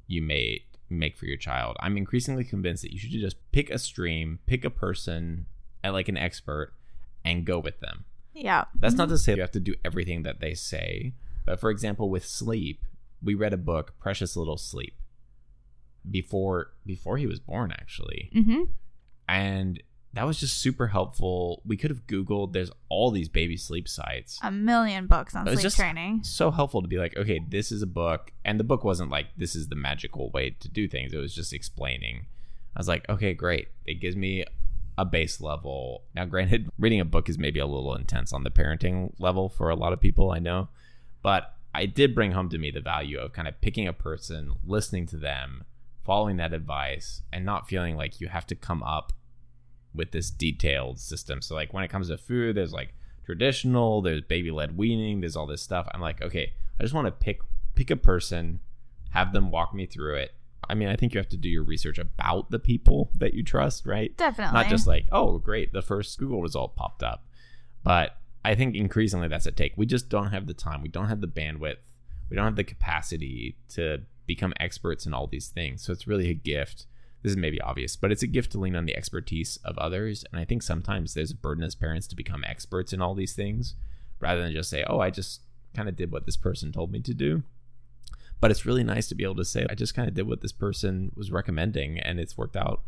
you 0.06 0.22
may 0.22 0.66
make 0.90 1.18
for 1.18 1.26
your 1.26 1.38
child, 1.38 1.78
I'm 1.80 1.98
increasingly 1.98 2.44
convinced 2.44 2.84
that 2.84 2.92
you 2.92 3.00
should 3.00 3.12
just 3.12 3.38
pick 3.52 3.70
a 3.70 3.80
stream, 3.80 4.40
pick 4.46 4.64
a 4.64 4.70
person, 4.70 5.48
uh, 5.84 5.92
like 5.92 6.10
an 6.10 6.18
expert, 6.18 6.74
and 7.26 7.46
go 7.46 7.60
with 7.60 7.80
them. 7.80 8.06
Yeah. 8.34 8.66
That's 8.76 8.96
not 8.96 9.06
mm-hmm. 9.06 9.16
to 9.16 9.18
say 9.18 9.36
you 9.36 9.42
have 9.42 9.52
to 9.52 9.60
do 9.60 9.76
everything 9.84 10.24
that 10.24 10.40
they 10.40 10.54
say. 10.54 11.14
But 11.46 11.60
for 11.60 11.70
example, 11.72 12.10
with 12.10 12.26
sleep, 12.26 12.86
we 13.24 13.34
read 13.34 13.54
a 13.54 13.58
book, 13.58 13.94
Precious 14.00 14.36
Little 14.36 14.58
Sleep, 14.58 14.94
before 16.10 16.72
before 16.86 17.18
he 17.18 17.28
was 17.28 17.40
born 17.40 17.72
actually. 17.72 18.32
Mm-hmm. 18.36 18.64
And 19.28 19.82
that 20.14 20.26
was 20.26 20.40
just 20.40 20.58
super 20.58 20.88
helpful. 20.88 21.62
We 21.66 21.78
could 21.78 21.92
have 21.92 22.08
Googled, 22.08 22.54
there's 22.54 22.72
all 22.90 23.12
these 23.12 23.30
baby 23.30 23.58
sleep 23.58 23.88
sites. 23.88 24.40
A 24.42 24.50
million 24.52 25.06
books 25.06 25.36
on 25.36 25.46
It 25.48 25.52
was 25.52 25.60
sleep 25.60 25.64
just- 25.64 25.78
training. 25.78 26.24
So 26.24 26.50
helpful 26.50 26.82
to 26.82 26.88
be 26.88 26.98
like, 26.98 27.16
okay, 27.18 27.40
this 27.48 27.72
is 27.72 27.82
a 27.82 27.88
book. 27.88 28.32
And 28.44 28.60
the 28.60 28.64
book 28.64 28.84
wasn't 28.84 29.12
like, 29.12 29.28
this 29.38 29.56
is 29.56 29.68
the 29.68 29.76
magical 29.76 30.32
way 30.32 30.52
to 30.60 30.70
do 30.70 30.88
things. 30.88 31.14
It 31.14 31.18
was 31.18 31.36
just 31.36 31.54
explaining. 31.54 32.26
I 32.76 32.80
was 32.80 32.88
like, 32.88 33.08
okay, 33.10 33.34
great. 33.34 33.68
It 33.86 33.96
gives 34.02 34.16
me 34.16 34.46
a 34.98 35.06
base 35.06 35.40
level. 35.42 36.04
Now, 36.16 36.26
granted, 36.26 36.70
reading 36.80 37.00
a 37.00 37.06
book 37.06 37.30
is 37.30 37.38
maybe 37.38 37.60
a 37.60 37.68
little 37.68 37.94
intense 37.94 38.34
on 38.34 38.44
the 38.44 38.50
parenting 38.50 39.14
level 39.20 39.50
for 39.50 39.70
a 39.70 39.76
lot 39.76 39.94
of 39.94 40.00
people, 40.02 40.32
I 40.32 40.40
know. 40.40 40.70
But 41.22 41.54
I 41.76 41.86
did 41.86 42.16
bring 42.16 42.32
home 42.32 42.50
to 42.50 42.58
me 42.58 42.72
the 42.72 42.82
value 42.82 43.20
of 43.20 43.34
kind 43.34 43.48
of 43.48 43.62
picking 43.62 43.88
a 43.88 43.94
person, 43.94 44.54
listening 44.66 45.06
to 45.08 45.18
them, 45.18 45.66
following 46.08 46.38
that 46.38 46.54
advice, 46.54 47.22
and 47.32 47.46
not 47.46 47.68
feeling 47.68 47.96
like 47.96 48.20
you 48.20 48.30
have 48.30 48.48
to 48.48 48.56
come 48.56 48.82
up 48.82 49.14
with 49.94 50.12
this 50.12 50.32
detailed 50.32 51.00
system. 51.00 51.42
So, 51.42 51.54
like, 51.54 51.74
when 51.74 51.84
it 51.84 51.90
comes 51.90 52.08
to 52.08 52.18
food, 52.18 52.58
there's 52.58 52.74
like 52.74 52.96
traditional, 53.26 54.02
there's 54.02 54.22
baby 54.22 54.50
led 54.50 54.76
weaning, 54.78 55.20
there's 55.20 55.36
all 55.36 55.46
this 55.46 55.62
stuff. 55.62 55.88
I'm 55.92 56.02
like, 56.02 56.22
okay, 56.24 56.54
I 56.80 56.84
just 56.84 56.96
want 56.96 57.06
to 57.08 57.12
pick 57.12 57.42
pick 57.76 57.92
a 57.92 57.96
person, 57.96 58.60
have 59.12 59.34
them 59.34 59.52
walk 59.52 59.74
me 59.76 59.86
through 59.86 60.16
it. 60.16 60.32
I 60.70 60.74
mean, 60.74 60.88
I 60.90 60.96
think 60.96 61.14
you 61.14 61.20
have 61.20 61.30
to 61.30 61.38
do 61.38 61.50
your 61.50 61.64
research 61.64 62.00
about 62.00 62.50
the 62.50 62.60
people 62.60 63.12
that 63.16 63.34
you 63.34 63.44
trust, 63.44 63.86
right? 63.86 64.16
Definitely. 64.18 64.54
Not 64.54 64.68
just 64.68 64.88
like, 64.88 65.06
oh, 65.12 65.38
great, 65.38 65.72
the 65.74 65.82
first 65.82 66.18
Google 66.18 66.42
result 66.42 66.76
popped 66.76 67.04
up. 67.04 67.26
But 67.84 68.18
I 68.44 68.56
think 68.56 68.76
increasingly 68.76 69.28
that's 69.28 69.46
a 69.46 69.52
take. 69.52 69.74
We 69.78 69.86
just 69.86 70.10
don't 70.10 70.32
have 70.32 70.48
the 70.48 70.54
time. 70.54 70.82
We 70.82 70.90
don't 70.90 71.08
have 71.08 71.22
the 71.22 71.28
bandwidth. 71.28 71.78
We 72.30 72.36
don't 72.36 72.46
have 72.46 72.56
the 72.56 72.64
capacity 72.64 73.58
to 73.70 74.00
become 74.28 74.54
experts 74.60 75.06
in 75.06 75.14
all 75.14 75.26
these 75.28 75.48
things. 75.48 75.82
So 75.82 75.92
it's 75.94 76.06
really 76.08 76.30
a 76.30 76.34
gift. 76.36 76.86
This 77.24 77.32
is 77.32 77.38
maybe 77.38 77.60
obvious, 77.60 77.96
but 77.96 78.12
it's 78.12 78.22
a 78.24 78.28
gift 78.28 78.52
to 78.52 78.60
lean 78.60 78.76
on 78.76 78.86
the 78.86 78.96
expertise 78.96 79.58
of 79.64 79.78
others. 79.80 80.24
And 80.32 80.40
I 80.40 80.46
think 80.46 80.62
sometimes 80.62 81.14
there's 81.14 81.32
a 81.32 81.36
burden 81.36 81.64
as 81.64 81.74
parents 81.74 82.06
to 82.08 82.16
become 82.16 82.44
experts 82.46 82.94
in 82.94 83.02
all 83.02 83.16
these 83.16 83.34
things 83.34 83.74
rather 84.20 84.42
than 84.42 84.52
just 84.54 84.70
say, 84.70 84.84
oh, 84.88 85.00
I 85.00 85.10
just 85.10 85.42
kind 85.74 85.90
of 85.90 85.96
did 85.96 86.12
what 86.12 86.26
this 86.26 86.38
person 86.38 86.72
told 86.72 86.92
me 86.92 87.00
to 87.00 87.14
do. 87.14 87.44
But 88.40 88.52
it's 88.52 88.66
really 88.68 88.84
nice 88.84 89.08
to 89.08 89.16
be 89.16 89.24
able 89.24 89.36
to 89.38 89.46
say, 89.46 89.66
I 89.70 89.74
just 89.74 89.96
kind 89.96 90.08
of 90.08 90.14
did 90.14 90.28
what 90.28 90.42
this 90.42 90.52
person 90.52 91.12
was 91.16 91.32
recommending 91.32 92.00
and 92.00 92.20
it's 92.20 92.38
worked 92.38 92.56
out 92.56 92.82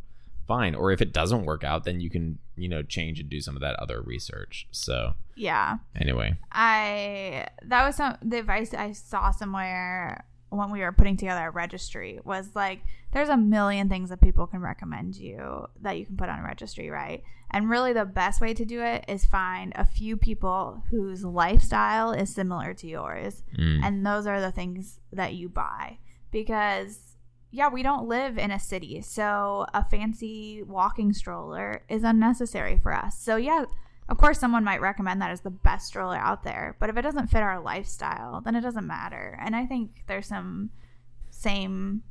fine. 0.48 0.74
Or 0.76 0.92
if 0.92 1.02
it 1.02 1.14
doesn't 1.14 1.46
work 1.46 1.64
out, 1.64 1.84
then 1.84 2.02
you 2.02 2.10
can, 2.10 2.40
you 2.56 2.68
know, 2.68 2.82
change 2.82 3.20
and 3.20 3.30
do 3.30 3.40
some 3.40 3.56
of 3.56 3.62
that 3.62 3.76
other 3.76 4.02
research. 4.02 4.68
So, 4.72 5.14
Yeah. 5.36 5.78
anyway, 5.96 6.38
I 6.52 7.48
that 7.64 7.86
was 7.86 7.96
some 7.96 8.18
the 8.24 8.40
advice 8.40 8.74
I 8.74 8.92
saw 8.94 9.30
somewhere 9.32 10.26
when 10.50 10.72
we 10.72 10.82
were 10.82 10.92
putting 10.92 11.18
together 11.18 11.48
a 11.48 11.52
registry 11.52 12.20
was 12.24 12.56
like 12.56 12.82
there's 13.12 13.30
a 13.30 13.38
million 13.38 13.90
things 13.90 14.10
that 14.10 14.22
people 14.22 14.48
can 14.48 14.62
recommend 14.62 15.16
you 15.16 15.68
that 15.82 15.98
you 15.98 16.06
can 16.06 16.18
put 16.18 16.30
on 16.30 16.40
a 16.40 16.44
registry, 16.44 16.90
right? 16.90 17.24
And 17.52 17.70
really 17.70 17.94
the 17.94 18.06
best 18.06 18.42
way 18.42 18.54
to 18.54 18.66
do 18.66 18.82
it 18.82 19.06
is 19.08 19.26
find 19.26 19.74
a 19.76 19.86
few 19.86 20.18
people 20.18 20.84
whose 20.92 21.24
lifestyle 21.24 22.12
is 22.12 22.34
similar 22.34 22.74
to 22.76 22.88
yours. 22.88 23.42
Mm, 23.58 23.84
and 23.84 24.06
those 24.06 24.28
are 24.28 24.40
the 24.40 24.52
things 24.52 25.00
that 25.12 25.34
you 25.34 25.50
buy. 25.50 25.98
Because 26.32 27.16
yeah 27.52 27.68
we 27.68 27.82
don't 27.82 28.08
live 28.08 28.38
in 28.38 28.52
a 28.52 28.60
city 28.60 29.02
so 29.02 29.66
a 29.74 29.84
fancy 29.84 30.62
walking 30.62 31.12
stroller 31.12 31.82
is 31.90 32.04
unnecessary 32.04 32.78
for 32.78 32.94
us. 32.94 33.20
So 33.20 33.36
yeah 33.36 33.66
of 34.10 34.18
course 34.18 34.40
someone 34.40 34.64
might 34.64 34.82
recommend 34.82 35.22
that 35.22 35.32
as 35.32 35.42
the 35.42 35.50
best 35.50 35.88
stroller 35.88 36.18
out 36.18 36.44
there 36.44 36.76
but 36.80 36.90
if 36.90 36.98
it 36.98 37.04
doesn't 37.04 37.28
fit 37.28 37.42
our 37.42 37.62
lifestyle 37.62 38.42
then 38.42 38.56
it 38.56 38.62
doesn't 38.62 38.88
matter. 38.88 39.40
And 39.42 39.56
i 39.56 39.66
think 39.66 40.04
there's 40.08 40.28
some 40.28 40.72
same 41.30 42.04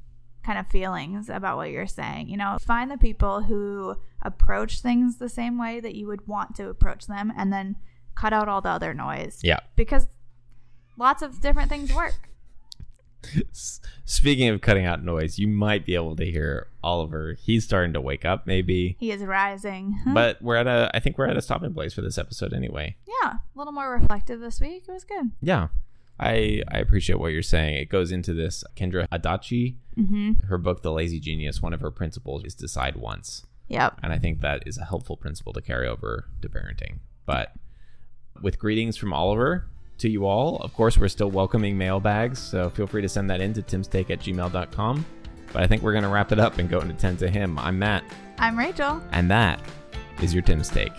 kind 0.45 0.59
of 0.59 0.67
feelings 0.69 1.29
about 1.29 1.59
what 1.59 1.71
you're 1.71 1.87
saying. 1.87 2.29
You 2.29 2.39
know 2.39 2.57
find 2.61 2.91
the 2.91 2.97
people 2.97 3.43
who 3.43 3.97
approach 4.23 4.81
things 4.81 5.19
the 5.19 5.29
same 5.29 5.59
way 5.59 5.81
that 5.81 5.95
you 5.95 6.07
would 6.07 6.27
want 6.27 6.55
to 6.57 6.71
approach 6.71 7.07
them 7.07 7.33
and 7.37 7.53
then 7.53 7.77
cut 8.15 8.33
out 8.33 8.49
all 8.49 8.61
the 8.61 8.71
other 8.71 8.95
noise. 8.95 9.41
Yeah. 9.43 9.61
because 9.77 10.07
lots 10.97 11.23
of 11.23 11.41
different 11.41 11.69
things 11.69 11.93
work 11.95 12.29
Speaking 14.05 14.49
of 14.49 14.61
cutting 14.61 14.85
out 14.87 15.05
noise, 15.05 15.39
you 15.39 15.47
might 15.49 15.85
be 15.85 15.95
able 15.95 16.17
to 16.17 16.25
hear 16.25 16.69
Oliver. 16.83 17.35
He's 17.39 17.65
starting 17.65 17.93
to 17.93 18.01
wake 18.01 18.25
up, 18.25 18.47
maybe. 18.47 18.97
He 18.99 19.11
is 19.11 19.23
rising. 19.23 19.99
Huh? 20.05 20.11
But 20.15 20.41
we're 20.43 20.57
at 20.57 20.67
a, 20.67 20.91
I 20.95 21.01
think 21.01 21.19
we're 21.19 21.27
at 21.29 21.37
a 21.37 21.43
stopping 21.43 21.75
place 21.75 21.93
for 21.93 22.01
this 22.01 22.19
episode 22.19 22.53
anyway. 22.53 22.97
yeah, 23.23 23.35
a 23.35 23.41
little 23.55 23.73
more 23.73 23.91
reflective 23.93 24.41
this 24.41 24.61
week. 24.61 24.85
It 24.89 24.93
was 24.93 25.05
good. 25.05 25.31
Yeah. 25.41 25.69
I, 26.21 26.63
I 26.69 26.79
appreciate 26.79 27.19
what 27.21 27.29
you're 27.33 27.43
saying. 27.43 27.75
It 27.77 27.89
goes 27.91 28.11
into 28.11 28.35
this 28.35 28.65
Kendra 28.77 29.07
Adachi, 29.09 29.77
Mm-hmm. 29.99 30.47
her 30.47 30.59
book, 30.59 30.83
The 30.83 30.93
Lazy 30.93 31.19
Genius. 31.21 31.61
One 31.61 31.73
of 31.73 31.81
her 31.81 31.91
principles 31.91 32.45
is 32.45 32.55
decide 32.55 32.95
once. 32.97 33.45
Yep. 33.69 33.99
And 34.03 34.13
I 34.13 34.19
think 34.19 34.41
that 34.41 34.63
is 34.67 34.79
a 34.79 34.85
helpful 34.85 35.17
principle 35.17 35.53
to 35.53 35.61
carry 35.61 35.87
over 35.89 36.29
to 36.41 36.49
parenting. 36.49 36.99
But 37.27 37.53
with 38.41 38.59
greetings 38.61 38.97
from 38.97 39.13
Oliver 39.13 39.67
to 39.99 40.09
you 40.09 40.27
all, 40.27 40.57
of 40.59 40.73
course, 40.75 40.97
we're 40.99 41.09
still 41.09 41.31
welcoming 41.31 41.77
mailbags. 41.77 42.39
So 42.39 42.71
feel 42.71 42.87
free 42.87 43.03
to 43.03 43.09
send 43.09 43.29
that 43.31 43.41
in 43.41 43.53
to 43.55 43.63
timstake 43.63 44.11
at 44.11 44.21
gmail.com. 44.21 45.07
But 45.53 45.63
I 45.63 45.67
think 45.67 45.83
we're 45.83 45.93
going 45.93 46.05
to 46.05 46.11
wrap 46.11 46.31
it 46.33 46.39
up 46.39 46.59
and 46.59 46.69
go 46.69 46.81
into 46.81 46.95
10 46.95 47.17
to 47.19 47.29
him. 47.31 47.59
I'm 47.59 47.79
Matt, 47.79 48.05
I'm 48.39 48.59
Rachel. 48.59 49.03
and 49.13 49.31
that 49.31 49.61
is 50.23 50.35
your 50.35 50.43
Tim's 50.43 50.69
Take. 50.69 50.93